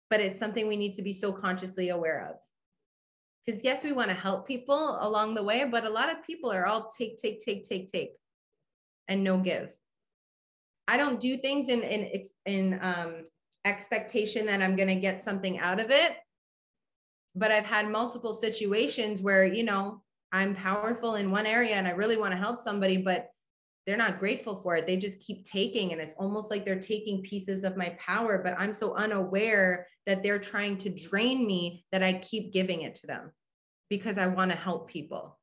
But 0.09 0.21
it's 0.21 0.39
something 0.39 0.67
we 0.67 0.77
need 0.77 0.93
to 0.93 1.01
be 1.01 1.11
so 1.11 1.33
consciously 1.33 1.89
aware 1.89 2.29
of. 2.29 2.37
Because, 3.45 3.63
yes, 3.63 3.83
we 3.83 3.91
want 3.91 4.09
to 4.09 4.15
help 4.15 4.47
people 4.47 4.97
along 5.01 5.33
the 5.33 5.43
way, 5.43 5.65
but 5.69 5.85
a 5.85 5.89
lot 5.89 6.09
of 6.09 6.23
people 6.25 6.51
are 6.51 6.65
all 6.65 6.89
take, 6.97 7.17
take, 7.17 7.43
take, 7.43 7.63
take, 7.63 7.91
take, 7.91 8.11
and 9.09 9.23
no 9.23 9.37
give. 9.37 9.75
I 10.87 10.95
don't 10.95 11.19
do 11.19 11.37
things 11.37 11.67
in 11.67 11.81
in 11.81 12.23
in 12.45 12.79
um, 12.81 13.25
expectation 13.67 14.45
that 14.47 14.61
I'm 14.61 14.75
going 14.75 14.87
to 14.87 14.95
get 14.95 15.23
something 15.23 15.59
out 15.59 15.79
of 15.79 15.91
it. 15.91 16.13
But 17.35 17.51
I've 17.51 17.65
had 17.65 17.89
multiple 17.89 18.33
situations 18.33 19.21
where, 19.21 19.45
you 19.45 19.63
know, 19.63 20.01
I'm 20.31 20.55
powerful 20.55 21.15
in 21.15 21.31
one 21.31 21.45
area 21.45 21.75
and 21.75 21.87
I 21.87 21.91
really 21.91 22.17
want 22.17 22.31
to 22.31 22.37
help 22.37 22.59
somebody, 22.59 22.97
but 22.97 23.29
they're 23.85 23.95
not 23.95 24.19
grateful 24.19 24.57
for 24.57 24.75
it. 24.75 24.85
They 24.85 24.97
just 24.97 25.19
keep 25.19 25.45
taking, 25.45 25.93
and 25.93 26.01
it's 26.01 26.15
almost 26.15 26.51
like 26.51 26.65
they're 26.65 26.77
taking 26.77 27.21
pieces 27.21 27.63
of 27.63 27.77
my 27.77 27.95
power, 27.97 28.41
but 28.43 28.53
I'm 28.57 28.73
so 28.73 28.95
unaware 28.95 29.87
that 30.05 30.23
they're 30.23 30.39
trying 30.39 30.77
to 30.79 30.89
drain 30.89 31.47
me 31.47 31.85
that 31.93 32.03
I 32.03 32.13
keep 32.19 32.51
giving 32.51 32.81
it 32.81 32.95
to 32.95 33.07
them 33.07 33.31
because 33.89 34.17
I 34.17 34.27
want 34.27 34.51
to 34.51 34.57
help 34.57 34.89
people. 34.89 35.36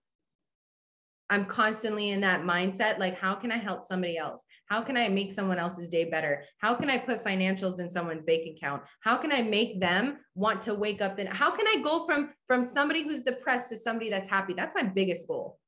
I'm 1.31 1.47
constantly 1.47 2.11
in 2.11 2.21
that 2.21 2.43
mindset 2.43 2.99
like, 2.99 3.19
how 3.19 3.35
can 3.35 3.51
I 3.51 3.57
help 3.57 3.83
somebody 3.83 4.19
else? 4.19 4.45
How 4.67 4.83
can 4.83 4.97
I 4.97 5.09
make 5.09 5.33
someone 5.33 5.59
else's 5.59 5.89
day 5.89 6.05
better? 6.05 6.45
How 6.59 6.75
can 6.75 6.91
I 6.91 6.99
put 6.99 7.25
financials 7.25 7.81
in 7.81 7.89
someone's 7.89 8.25
bank 8.27 8.43
account? 8.47 8.83
How 9.01 9.17
can 9.17 9.33
I 9.33 9.41
make 9.41 9.81
them 9.81 10.19
want 10.35 10.61
to 10.63 10.75
wake 10.75 11.01
up? 11.01 11.17
Then, 11.17 11.27
how 11.27 11.51
can 11.51 11.67
I 11.67 11.81
go 11.83 12.05
from, 12.05 12.31
from 12.47 12.63
somebody 12.63 13.03
who's 13.03 13.23
depressed 13.23 13.71
to 13.71 13.79
somebody 13.79 14.11
that's 14.11 14.29
happy? 14.29 14.53
That's 14.53 14.75
my 14.75 14.83
biggest 14.83 15.27
goal. 15.27 15.59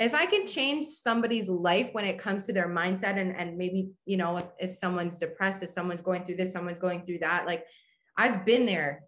If 0.00 0.14
I 0.14 0.26
can 0.26 0.46
change 0.46 0.84
somebody's 0.84 1.48
life 1.48 1.90
when 1.92 2.04
it 2.04 2.18
comes 2.18 2.46
to 2.46 2.52
their 2.52 2.68
mindset, 2.68 3.18
and, 3.18 3.36
and 3.36 3.56
maybe, 3.56 3.90
you 4.04 4.16
know, 4.16 4.36
if, 4.36 4.46
if 4.58 4.74
someone's 4.74 5.18
depressed, 5.18 5.62
if 5.62 5.70
someone's 5.70 6.02
going 6.02 6.24
through 6.24 6.36
this, 6.36 6.52
someone's 6.52 6.78
going 6.78 7.04
through 7.04 7.18
that, 7.20 7.46
like 7.46 7.64
I've 8.16 8.44
been 8.44 8.66
there. 8.66 9.04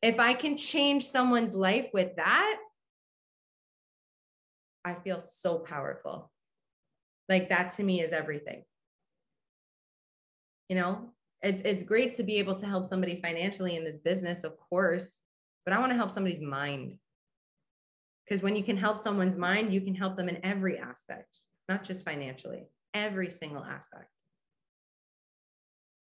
If 0.00 0.18
I 0.18 0.34
can 0.34 0.56
change 0.56 1.04
someone's 1.04 1.54
life 1.54 1.88
with 1.92 2.16
that, 2.16 2.58
I 4.84 4.94
feel 4.94 5.20
so 5.20 5.58
powerful. 5.58 6.30
Like 7.28 7.48
that 7.50 7.70
to 7.74 7.82
me 7.82 8.00
is 8.00 8.12
everything. 8.12 8.64
You 10.68 10.76
know, 10.76 11.12
it's 11.42 11.62
it's 11.64 11.82
great 11.82 12.14
to 12.14 12.22
be 12.22 12.36
able 12.36 12.54
to 12.56 12.66
help 12.66 12.86
somebody 12.86 13.20
financially 13.20 13.76
in 13.76 13.84
this 13.84 13.98
business, 13.98 14.44
of 14.44 14.56
course, 14.58 15.20
but 15.64 15.74
I 15.74 15.78
want 15.78 15.92
to 15.92 15.96
help 15.96 16.10
somebody's 16.10 16.42
mind. 16.42 16.98
Because 18.24 18.42
when 18.42 18.56
you 18.56 18.62
can 18.62 18.76
help 18.76 18.98
someone's 18.98 19.36
mind, 19.36 19.72
you 19.72 19.80
can 19.80 19.94
help 19.94 20.16
them 20.16 20.28
in 20.28 20.44
every 20.44 20.78
aspect, 20.78 21.38
not 21.68 21.84
just 21.84 22.04
financially, 22.04 22.68
every 22.94 23.30
single 23.30 23.64
aspect. 23.64 24.08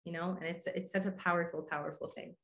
You 0.05 0.13
know, 0.13 0.37
and 0.41 0.49
it's 0.49 0.67
it's 0.67 0.93
such 0.93 1.05
a 1.05 1.11
powerful, 1.11 1.63
powerful 1.63 2.13
thing. 2.17 2.35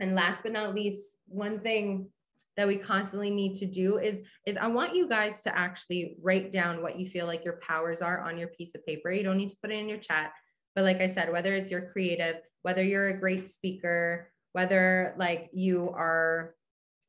And 0.00 0.14
last 0.14 0.42
but 0.42 0.52
not 0.52 0.74
least, 0.74 1.16
one 1.26 1.60
thing 1.60 2.08
that 2.56 2.68
we 2.68 2.76
constantly 2.76 3.30
need 3.30 3.54
to 3.54 3.66
do 3.66 3.98
is 3.98 4.22
is 4.46 4.56
I 4.56 4.66
want 4.68 4.94
you 4.94 5.08
guys 5.08 5.42
to 5.42 5.56
actually 5.56 6.16
write 6.22 6.52
down 6.52 6.82
what 6.82 6.98
you 6.98 7.08
feel 7.08 7.26
like 7.26 7.44
your 7.44 7.60
powers 7.60 8.00
are 8.02 8.20
on 8.20 8.38
your 8.38 8.48
piece 8.48 8.74
of 8.74 8.86
paper. 8.86 9.10
You 9.10 9.24
don't 9.24 9.36
need 9.36 9.48
to 9.48 9.56
put 9.60 9.70
it 9.70 9.78
in 9.78 9.88
your 9.88 9.98
chat, 9.98 10.32
but 10.74 10.84
like 10.84 11.00
I 11.00 11.06
said, 11.06 11.32
whether 11.32 11.54
it's 11.54 11.70
your 11.70 11.90
creative, 11.90 12.36
whether 12.62 12.82
you're 12.82 13.08
a 13.08 13.20
great 13.20 13.48
speaker, 13.48 14.30
whether 14.52 15.14
like 15.18 15.50
you 15.52 15.90
are 15.90 16.54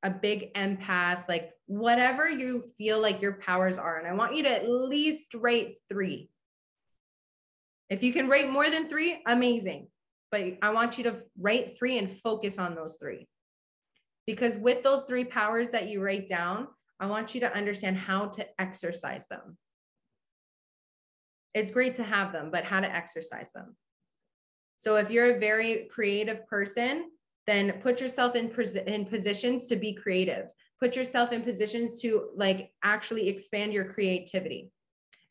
a 0.03 0.10
big 0.10 0.53
empath, 0.53 1.27
like 1.27 1.51
whatever 1.67 2.29
you 2.29 2.63
feel 2.77 2.99
like 2.99 3.21
your 3.21 3.34
powers 3.34 3.77
are. 3.77 3.97
And 3.97 4.08
I 4.08 4.13
want 4.13 4.36
you 4.36 4.43
to 4.43 4.49
at 4.49 4.69
least 4.69 5.34
rate 5.34 5.77
3. 5.89 6.29
If 7.89 8.03
you 8.03 8.13
can 8.13 8.27
rate 8.27 8.49
more 8.49 8.69
than 8.69 8.88
3, 8.88 9.21
amazing. 9.25 9.88
But 10.31 10.58
I 10.62 10.71
want 10.71 10.97
you 10.97 11.05
to 11.05 11.17
rate 11.39 11.77
3 11.77 11.97
and 11.97 12.12
focus 12.12 12.60
on 12.60 12.75
those 12.75 12.97
3. 12.99 13.27
Because 14.25 14.57
with 14.57 14.83
those 14.83 15.03
three 15.03 15.25
powers 15.25 15.69
that 15.71 15.88
you 15.88 16.01
write 16.01 16.27
down, 16.27 16.67
I 16.99 17.07
want 17.07 17.35
you 17.35 17.41
to 17.41 17.55
understand 17.55 17.97
how 17.97 18.27
to 18.29 18.47
exercise 18.59 19.27
them. 19.27 19.57
It's 21.53 21.71
great 21.71 21.95
to 21.95 22.03
have 22.03 22.31
them, 22.33 22.49
but 22.51 22.65
how 22.65 22.79
to 22.79 22.93
exercise 22.93 23.51
them. 23.53 23.75
So 24.77 24.97
if 24.97 25.09
you're 25.09 25.35
a 25.35 25.39
very 25.39 25.88
creative 25.91 26.45
person, 26.47 27.11
then 27.47 27.79
put 27.81 28.01
yourself 28.01 28.35
in, 28.35 28.51
in 28.88 29.05
positions 29.05 29.67
to 29.67 29.75
be 29.75 29.93
creative. 29.93 30.51
Put 30.79 30.95
yourself 30.95 31.31
in 31.31 31.43
positions 31.43 32.01
to 32.01 32.29
like 32.35 32.71
actually 32.83 33.29
expand 33.29 33.71
your 33.71 33.85
creativity. 33.93 34.71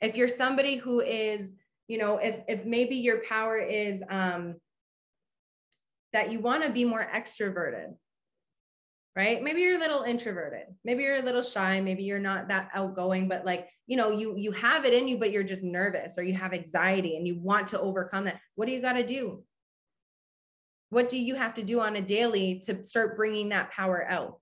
If 0.01 0.17
you're 0.17 0.29
somebody 0.29 0.77
who 0.77 1.01
is, 1.01 1.55
you 1.89 1.99
know, 1.99 2.17
if 2.19 2.41
if 2.49 2.65
maybe 2.65 2.97
your 2.97 3.23
power 3.29 3.59
is 3.59 4.03
um 4.09 4.55
that 6.13 6.31
you 6.31 6.39
want 6.39 6.63
to 6.63 6.71
be 6.71 6.85
more 6.85 7.07
extroverted, 7.13 7.95
right? 9.17 9.43
Maybe 9.43 9.61
you're 9.61 9.77
a 9.77 9.81
little 9.81 10.03
introverted. 10.03 10.67
Maybe 10.85 11.05
you're 11.05 11.17
a 11.17 11.23
little 11.23 11.43
shy. 11.43 11.81
Maybe 11.81 12.03
you're 12.03 12.19
not 12.19 12.49
that 12.49 12.71
outgoing 12.75 13.29
but 13.29 13.45
like 13.45 13.69
you 13.87 13.97
know 13.97 14.11
you 14.11 14.37
you 14.37 14.53
have 14.53 14.85
it 14.85 14.95
in 14.95 15.07
you 15.07 15.19
but 15.19 15.31
you're 15.31 15.45
just 15.45 15.63
nervous 15.63 16.19
or 16.19 16.23
you 16.23 16.35
have 16.35 16.53
anxiety 16.53 17.17
and 17.17 17.27
you 17.27 17.39
want 17.39 17.69
to 17.69 17.81
overcome 17.81 18.25
that. 18.25 18.41
What 18.55 18.67
do 18.67 18.73
you 18.73 18.81
got 18.81 18.95
to 18.95 19.07
do? 19.07 19.45
What 20.91 21.09
do 21.09 21.19
you 21.19 21.35
have 21.35 21.55
to 21.55 21.63
do 21.63 21.81
on 21.81 21.97
a 21.97 22.03
daily 22.03 22.61
to 22.67 22.85
start 22.85 23.17
bringing 23.17 23.49
that 23.51 23.71
power 23.71 24.07
out? 24.09 24.41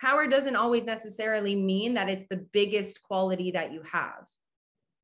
Power 0.00 0.26
doesn't 0.26 0.56
always 0.56 0.86
necessarily 0.86 1.54
mean 1.54 1.94
that 1.94 2.08
it's 2.08 2.26
the 2.26 2.46
biggest 2.52 3.02
quality 3.02 3.50
that 3.50 3.72
you 3.72 3.82
have. 3.90 4.26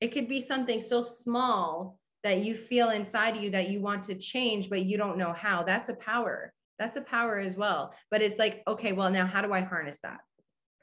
It 0.00 0.08
could 0.08 0.28
be 0.28 0.40
something 0.40 0.80
so 0.80 1.02
small 1.02 1.98
that 2.22 2.38
you 2.38 2.54
feel 2.54 2.90
inside 2.90 3.36
you 3.36 3.50
that 3.50 3.68
you 3.68 3.80
want 3.80 4.02
to 4.04 4.14
change 4.14 4.68
but 4.68 4.84
you 4.84 4.96
don't 4.96 5.18
know 5.18 5.32
how. 5.32 5.62
That's 5.62 5.90
a 5.90 5.94
power 5.94 6.52
that's 6.78 6.96
a 6.96 7.02
power 7.02 7.38
as 7.38 7.56
well. 7.56 7.94
But 8.10 8.22
it's 8.22 8.38
like, 8.38 8.62
okay, 8.66 8.92
well, 8.92 9.10
now 9.10 9.26
how 9.26 9.42
do 9.42 9.52
I 9.52 9.60
harness 9.60 9.98
that? 10.02 10.20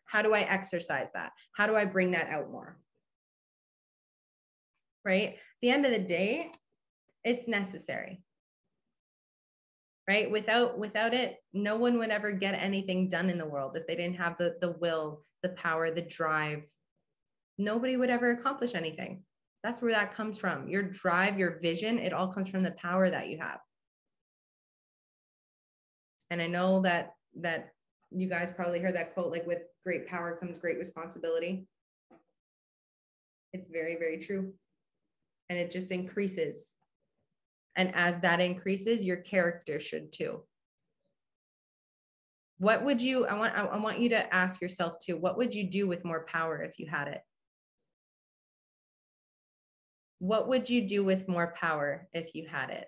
How 0.05 0.21
do 0.21 0.33
I 0.33 0.41
exercise 0.41 1.09
that? 1.13 1.31
How 1.53 1.67
do 1.67 1.75
I 1.75 1.85
bring 1.85 2.11
that 2.11 2.29
out 2.29 2.51
more? 2.51 2.77
Right? 5.05 5.29
At 5.33 5.37
the 5.61 5.69
end 5.69 5.85
of 5.85 5.91
the 5.91 5.99
day, 5.99 6.51
it's 7.23 7.47
necessary. 7.47 8.21
right 10.07 10.29
without 10.29 10.77
without 10.77 11.13
it 11.13 11.37
no 11.53 11.77
one 11.77 11.97
would 11.97 12.09
ever 12.09 12.31
get 12.31 12.53
anything 12.55 13.07
done 13.07 13.29
in 13.29 13.37
the 13.37 13.45
world 13.45 13.77
if 13.77 13.87
they 13.87 13.95
didn't 13.95 14.17
have 14.17 14.37
the 14.37 14.55
the 14.59 14.71
will 14.81 15.23
the 15.43 15.49
power 15.49 15.91
the 15.91 16.01
drive 16.01 16.65
nobody 17.57 17.95
would 17.95 18.09
ever 18.09 18.31
accomplish 18.31 18.75
anything 18.75 19.23
that's 19.63 19.81
where 19.81 19.93
that 19.93 20.13
comes 20.13 20.37
from 20.37 20.67
your 20.67 20.83
drive 20.83 21.39
your 21.39 21.59
vision 21.61 21.99
it 21.99 22.11
all 22.13 22.27
comes 22.27 22.49
from 22.49 22.63
the 22.63 22.71
power 22.71 23.09
that 23.09 23.29
you 23.29 23.37
have 23.37 23.59
and 26.29 26.41
i 26.41 26.47
know 26.47 26.81
that 26.81 27.13
that 27.35 27.73
you 28.11 28.27
guys 28.27 28.51
probably 28.51 28.79
heard 28.79 28.95
that 28.95 29.13
quote 29.13 29.31
like 29.31 29.47
with 29.47 29.63
great 29.83 30.07
power 30.07 30.35
comes 30.35 30.57
great 30.57 30.77
responsibility 30.77 31.67
it's 33.53 33.69
very 33.69 33.95
very 33.95 34.19
true 34.19 34.53
and 35.49 35.57
it 35.57 35.71
just 35.71 35.91
increases 35.91 36.75
and 37.75 37.91
as 37.95 38.19
that 38.19 38.39
increases, 38.39 39.03
your 39.03 39.17
character 39.17 39.79
should 39.79 40.11
too. 40.11 40.43
What 42.59 42.83
would 42.83 43.01
you, 43.01 43.25
I 43.25 43.33
want, 43.35 43.55
I 43.55 43.77
want 43.77 43.99
you 43.99 44.09
to 44.09 44.33
ask 44.33 44.61
yourself 44.61 44.95
too, 45.03 45.17
what 45.17 45.37
would 45.37 45.53
you 45.53 45.69
do 45.69 45.87
with 45.87 46.05
more 46.05 46.25
power 46.25 46.61
if 46.61 46.79
you 46.79 46.87
had 46.87 47.07
it? 47.07 47.21
What 50.19 50.47
would 50.47 50.69
you 50.69 50.87
do 50.87 51.03
with 51.03 51.27
more 51.27 51.53
power 51.59 52.07
if 52.13 52.35
you 52.35 52.47
had 52.47 52.69
it? 52.69 52.87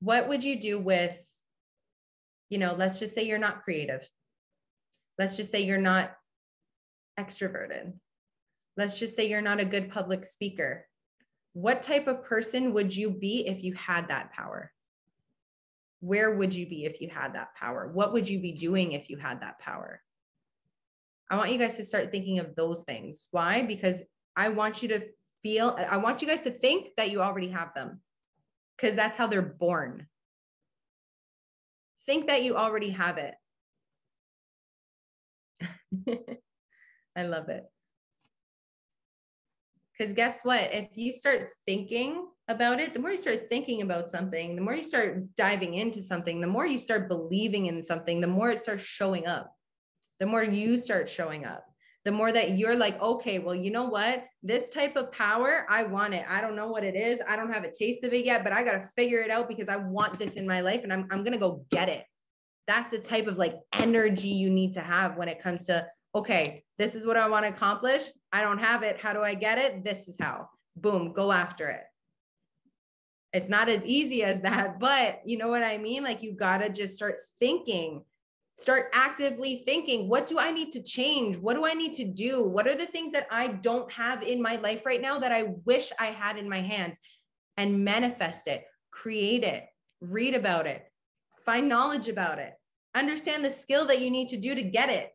What 0.00 0.28
would 0.28 0.44
you 0.44 0.60
do 0.60 0.78
with, 0.78 1.18
you 2.50 2.58
know, 2.58 2.74
let's 2.74 2.98
just 2.98 3.14
say 3.14 3.24
you're 3.24 3.38
not 3.38 3.62
creative. 3.62 4.08
Let's 5.18 5.36
just 5.36 5.50
say 5.50 5.62
you're 5.62 5.78
not 5.78 6.12
extroverted. 7.18 7.94
Let's 8.76 8.98
just 8.98 9.16
say 9.16 9.28
you're 9.28 9.40
not 9.40 9.60
a 9.60 9.64
good 9.64 9.90
public 9.90 10.24
speaker 10.24 10.86
what 11.58 11.82
type 11.82 12.06
of 12.06 12.24
person 12.24 12.72
would 12.74 12.94
you 12.94 13.10
be 13.10 13.46
if 13.48 13.64
you 13.64 13.74
had 13.74 14.08
that 14.08 14.32
power? 14.32 14.70
Where 15.98 16.36
would 16.36 16.54
you 16.54 16.68
be 16.68 16.84
if 16.84 17.00
you 17.00 17.08
had 17.08 17.34
that 17.34 17.54
power? 17.56 17.90
What 17.92 18.12
would 18.12 18.28
you 18.28 18.38
be 18.38 18.52
doing 18.52 18.92
if 18.92 19.10
you 19.10 19.16
had 19.16 19.40
that 19.40 19.58
power? 19.58 20.00
I 21.28 21.36
want 21.36 21.50
you 21.50 21.58
guys 21.58 21.76
to 21.76 21.84
start 21.84 22.12
thinking 22.12 22.38
of 22.38 22.54
those 22.54 22.84
things. 22.84 23.26
Why? 23.32 23.62
Because 23.62 24.02
I 24.36 24.50
want 24.50 24.84
you 24.84 24.88
to 24.90 25.06
feel, 25.42 25.76
I 25.76 25.96
want 25.96 26.22
you 26.22 26.28
guys 26.28 26.42
to 26.42 26.52
think 26.52 26.90
that 26.96 27.10
you 27.10 27.22
already 27.22 27.48
have 27.48 27.74
them 27.74 28.00
because 28.78 28.94
that's 28.94 29.16
how 29.16 29.26
they're 29.26 29.42
born. 29.42 30.06
Think 32.06 32.28
that 32.28 32.42
you 32.42 32.56
already 32.56 32.90
have 32.90 33.18
it. 33.18 33.34
I 37.16 37.24
love 37.24 37.48
it. 37.48 37.64
Because 39.98 40.14
guess 40.14 40.40
what? 40.44 40.72
If 40.72 40.96
you 40.96 41.12
start 41.12 41.48
thinking 41.66 42.28
about 42.46 42.78
it, 42.78 42.94
the 42.94 43.00
more 43.00 43.10
you 43.10 43.16
start 43.16 43.48
thinking 43.50 43.82
about 43.82 44.08
something, 44.08 44.54
the 44.54 44.62
more 44.62 44.74
you 44.74 44.82
start 44.82 45.34
diving 45.34 45.74
into 45.74 46.00
something, 46.00 46.40
the 46.40 46.46
more 46.46 46.66
you 46.66 46.78
start 46.78 47.08
believing 47.08 47.66
in 47.66 47.82
something, 47.84 48.20
the 48.20 48.28
more 48.28 48.50
it 48.50 48.62
starts 48.62 48.82
showing 48.82 49.26
up, 49.26 49.52
the 50.20 50.26
more 50.26 50.44
you 50.44 50.76
start 50.76 51.10
showing 51.10 51.44
up, 51.44 51.67
the 52.08 52.12
more 52.12 52.32
that 52.32 52.56
you're 52.56 52.74
like, 52.74 52.98
okay, 53.02 53.38
well, 53.38 53.54
you 53.54 53.70
know 53.70 53.84
what? 53.84 54.24
This 54.42 54.70
type 54.70 54.96
of 54.96 55.12
power, 55.12 55.66
I 55.68 55.82
want 55.82 56.14
it. 56.14 56.24
I 56.26 56.40
don't 56.40 56.56
know 56.56 56.68
what 56.68 56.82
it 56.82 56.96
is. 56.96 57.20
I 57.28 57.36
don't 57.36 57.52
have 57.52 57.64
a 57.64 57.70
taste 57.70 58.02
of 58.02 58.14
it 58.14 58.24
yet, 58.24 58.42
but 58.42 58.50
I 58.50 58.64
got 58.64 58.72
to 58.72 58.88
figure 58.96 59.20
it 59.20 59.30
out 59.30 59.46
because 59.46 59.68
I 59.68 59.76
want 59.76 60.18
this 60.18 60.36
in 60.36 60.46
my 60.48 60.62
life 60.62 60.84
and 60.84 60.90
I'm, 60.90 61.06
I'm 61.10 61.22
going 61.22 61.34
to 61.34 61.38
go 61.38 61.66
get 61.70 61.90
it. 61.90 62.06
That's 62.66 62.88
the 62.88 62.98
type 62.98 63.26
of 63.26 63.36
like 63.36 63.56
energy 63.74 64.30
you 64.30 64.48
need 64.48 64.72
to 64.72 64.80
have 64.80 65.18
when 65.18 65.28
it 65.28 65.38
comes 65.42 65.66
to 65.66 65.86
okay, 66.14 66.64
this 66.78 66.94
is 66.94 67.04
what 67.04 67.18
I 67.18 67.28
want 67.28 67.44
to 67.44 67.50
accomplish. 67.50 68.04
I 68.32 68.40
don't 68.40 68.56
have 68.56 68.82
it. 68.82 68.98
How 68.98 69.12
do 69.12 69.20
I 69.20 69.34
get 69.34 69.58
it? 69.58 69.84
This 69.84 70.08
is 70.08 70.16
how. 70.18 70.48
Boom, 70.76 71.12
go 71.12 71.30
after 71.30 71.68
it. 71.68 71.82
It's 73.34 73.50
not 73.50 73.68
as 73.68 73.84
easy 73.84 74.24
as 74.24 74.40
that, 74.40 74.80
but 74.80 75.20
you 75.26 75.36
know 75.36 75.48
what 75.48 75.62
I 75.62 75.76
mean? 75.76 76.04
Like 76.04 76.22
you 76.22 76.32
got 76.32 76.58
to 76.62 76.70
just 76.70 76.94
start 76.94 77.16
thinking, 77.38 78.02
start 78.58 78.90
actively 78.92 79.62
thinking, 79.64 80.08
what 80.08 80.26
do 80.26 80.38
I 80.38 80.50
need 80.50 80.72
to 80.72 80.82
change? 80.82 81.36
What 81.36 81.54
do 81.54 81.64
I 81.64 81.74
need 81.74 81.94
to 81.94 82.04
do? 82.04 82.44
What 82.44 82.66
are 82.66 82.76
the 82.76 82.86
things 82.86 83.12
that 83.12 83.26
I 83.30 83.48
don't 83.48 83.90
have 83.92 84.22
in 84.22 84.42
my 84.42 84.56
life 84.56 84.84
right 84.84 85.00
now 85.00 85.18
that 85.20 85.32
I 85.32 85.54
wish 85.64 85.92
I 85.98 86.06
had 86.06 86.36
in 86.36 86.48
my 86.48 86.60
hands? 86.60 86.98
And 87.56 87.84
manifest 87.84 88.46
it, 88.46 88.64
create 88.92 89.42
it, 89.42 89.64
read 90.00 90.34
about 90.34 90.66
it, 90.66 90.84
find 91.44 91.68
knowledge 91.68 92.06
about 92.06 92.38
it, 92.38 92.52
understand 92.94 93.44
the 93.44 93.50
skill 93.50 93.86
that 93.86 94.00
you 94.00 94.10
need 94.10 94.28
to 94.28 94.36
do 94.36 94.54
to 94.54 94.62
get 94.62 94.90
it 94.90 95.10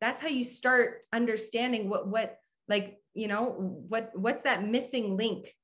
that's 0.00 0.20
how 0.20 0.28
you 0.28 0.44
start 0.44 1.04
understanding 1.12 1.88
what 1.88 2.08
what 2.08 2.38
like 2.68 2.98
you 3.14 3.28
know 3.28 3.44
what 3.88 4.10
what's 4.14 4.42
that 4.44 4.66
missing 4.66 5.16
link 5.16 5.54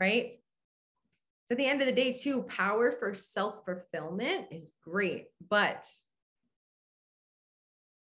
right 0.00 0.40
so 1.44 1.52
at 1.52 1.58
the 1.58 1.66
end 1.66 1.80
of 1.80 1.86
the 1.86 1.92
day 1.92 2.12
too 2.12 2.42
power 2.42 2.92
for 2.92 3.14
self 3.14 3.64
fulfillment 3.64 4.46
is 4.50 4.72
great 4.82 5.26
but 5.48 5.86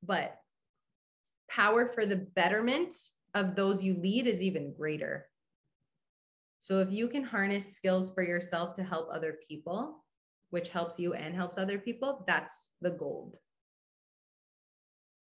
but 0.03 0.37
power 1.49 1.85
for 1.85 2.05
the 2.05 2.15
betterment 2.15 2.93
of 3.33 3.55
those 3.55 3.83
you 3.83 3.95
lead 3.95 4.27
is 4.27 4.41
even 4.41 4.73
greater 4.73 5.27
so 6.59 6.79
if 6.79 6.91
you 6.91 7.07
can 7.07 7.23
harness 7.23 7.75
skills 7.75 8.13
for 8.13 8.23
yourself 8.23 8.75
to 8.75 8.83
help 8.83 9.07
other 9.11 9.37
people 9.47 10.03
which 10.49 10.69
helps 10.69 10.99
you 10.99 11.13
and 11.13 11.35
helps 11.35 11.57
other 11.57 11.77
people 11.77 12.23
that's 12.27 12.69
the 12.81 12.91
gold 12.91 13.37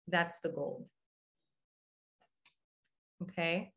that's 0.09 0.39
the 0.39 0.49
gold. 0.49 0.89
Okay. 3.23 3.73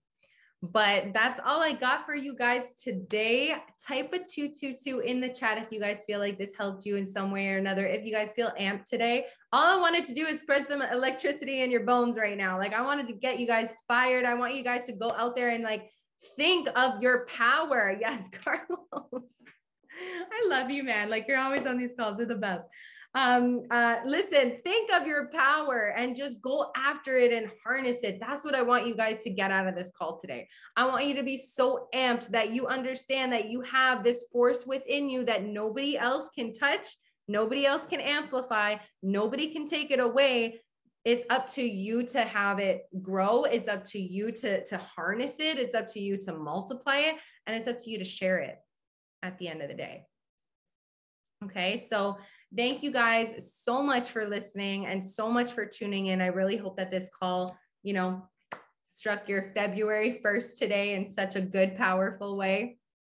But 0.63 1.11
that's 1.13 1.39
all 1.43 1.59
I 1.59 1.73
got 1.73 2.05
for 2.05 2.13
you 2.13 2.35
guys 2.35 2.75
today. 2.75 3.55
Type 3.83 4.13
a 4.13 4.19
222 4.19 4.99
in 4.99 5.19
the 5.19 5.29
chat 5.29 5.57
if 5.57 5.71
you 5.71 5.79
guys 5.79 6.03
feel 6.05 6.19
like 6.19 6.37
this 6.37 6.53
helped 6.55 6.85
you 6.85 6.97
in 6.97 7.07
some 7.07 7.31
way 7.31 7.47
or 7.47 7.57
another. 7.57 7.87
If 7.87 8.05
you 8.05 8.13
guys 8.13 8.31
feel 8.35 8.51
amped 8.59 8.85
today, 8.85 9.25
all 9.51 9.65
I 9.65 9.81
wanted 9.81 10.05
to 10.05 10.13
do 10.13 10.27
is 10.27 10.39
spread 10.39 10.67
some 10.67 10.83
electricity 10.83 11.63
in 11.63 11.71
your 11.71 11.83
bones 11.83 12.15
right 12.15 12.37
now. 12.37 12.59
Like 12.59 12.73
I 12.73 12.81
wanted 12.81 13.07
to 13.07 13.13
get 13.13 13.39
you 13.39 13.47
guys 13.47 13.73
fired. 13.87 14.23
I 14.23 14.35
want 14.35 14.53
you 14.53 14.63
guys 14.63 14.85
to 14.85 14.93
go 14.93 15.11
out 15.17 15.35
there 15.35 15.49
and 15.49 15.63
like 15.63 15.89
think 16.35 16.69
of 16.75 17.01
your 17.01 17.25
power. 17.25 17.97
Yes, 17.99 18.29
Carlos. 18.43 19.35
I 20.31 20.47
love 20.47 20.69
you, 20.69 20.83
man. 20.83 21.09
Like 21.09 21.25
you're 21.27 21.39
always 21.39 21.65
on 21.65 21.77
these 21.77 21.93
calls. 21.97 22.19
You're 22.19 22.27
the 22.27 22.35
best 22.35 22.67
um, 23.13 23.63
uh, 23.69 23.97
listen, 24.05 24.59
think 24.63 24.89
of 24.93 25.05
your 25.05 25.27
power 25.33 25.93
and 25.97 26.15
just 26.15 26.41
go 26.41 26.71
after 26.77 27.17
it 27.17 27.33
and 27.33 27.51
harness 27.63 28.03
it. 28.03 28.19
That's 28.21 28.45
what 28.45 28.55
I 28.55 28.61
want 28.61 28.87
you 28.87 28.95
guys 28.95 29.21
to 29.23 29.29
get 29.29 29.51
out 29.51 29.67
of 29.67 29.75
this 29.75 29.91
call 29.91 30.17
today. 30.17 30.47
I 30.77 30.85
want 30.87 31.05
you 31.05 31.15
to 31.15 31.23
be 31.23 31.35
so 31.35 31.87
amped 31.93 32.29
that 32.29 32.51
you 32.51 32.67
understand 32.67 33.33
that 33.33 33.49
you 33.49 33.61
have 33.61 34.03
this 34.03 34.23
force 34.31 34.65
within 34.65 35.09
you 35.09 35.25
that 35.25 35.43
nobody 35.43 35.97
else 35.97 36.29
can 36.33 36.53
touch, 36.53 36.87
nobody 37.27 37.65
else 37.65 37.85
can 37.85 37.99
amplify, 37.99 38.75
nobody 39.03 39.51
can 39.51 39.67
take 39.67 39.91
it 39.91 39.99
away. 39.99 40.61
It's 41.03 41.25
up 41.29 41.47
to 41.53 41.63
you 41.63 42.03
to 42.07 42.21
have 42.21 42.59
it 42.59 42.83
grow. 43.01 43.43
It's 43.43 43.67
up 43.67 43.83
to 43.85 43.99
you 43.99 44.31
to, 44.33 44.63
to 44.65 44.77
harness 44.77 45.39
it. 45.39 45.57
It's 45.57 45.73
up 45.73 45.87
to 45.87 45.99
you 45.99 46.15
to 46.17 46.33
multiply 46.33 46.97
it. 46.97 47.15
And 47.45 47.55
it's 47.55 47.67
up 47.67 47.79
to 47.79 47.89
you 47.89 47.97
to 47.97 48.05
share 48.05 48.37
it 48.37 48.57
at 49.23 49.37
the 49.37 49.47
end 49.47 49.61
of 49.61 49.67
the 49.67 49.73
day. 49.73 50.05
Okay. 51.43 51.75
So 51.75 52.17
Thank 52.55 52.83
you 52.83 52.91
guys 52.91 53.55
so 53.63 53.81
much 53.81 54.11
for 54.11 54.27
listening 54.27 54.87
and 54.87 55.01
so 55.01 55.31
much 55.31 55.53
for 55.53 55.65
tuning 55.65 56.07
in. 56.07 56.19
I 56.19 56.27
really 56.27 56.57
hope 56.57 56.75
that 56.75 56.91
this 56.91 57.09
call, 57.17 57.57
you 57.81 57.93
know, 57.93 58.27
struck 58.83 59.29
your 59.29 59.53
February 59.55 60.19
1st 60.23 60.57
today 60.57 60.95
in 60.95 61.07
such 61.07 61.37
a 61.37 61.41
good, 61.41 61.77
powerful 61.77 62.35
way. 62.35 62.77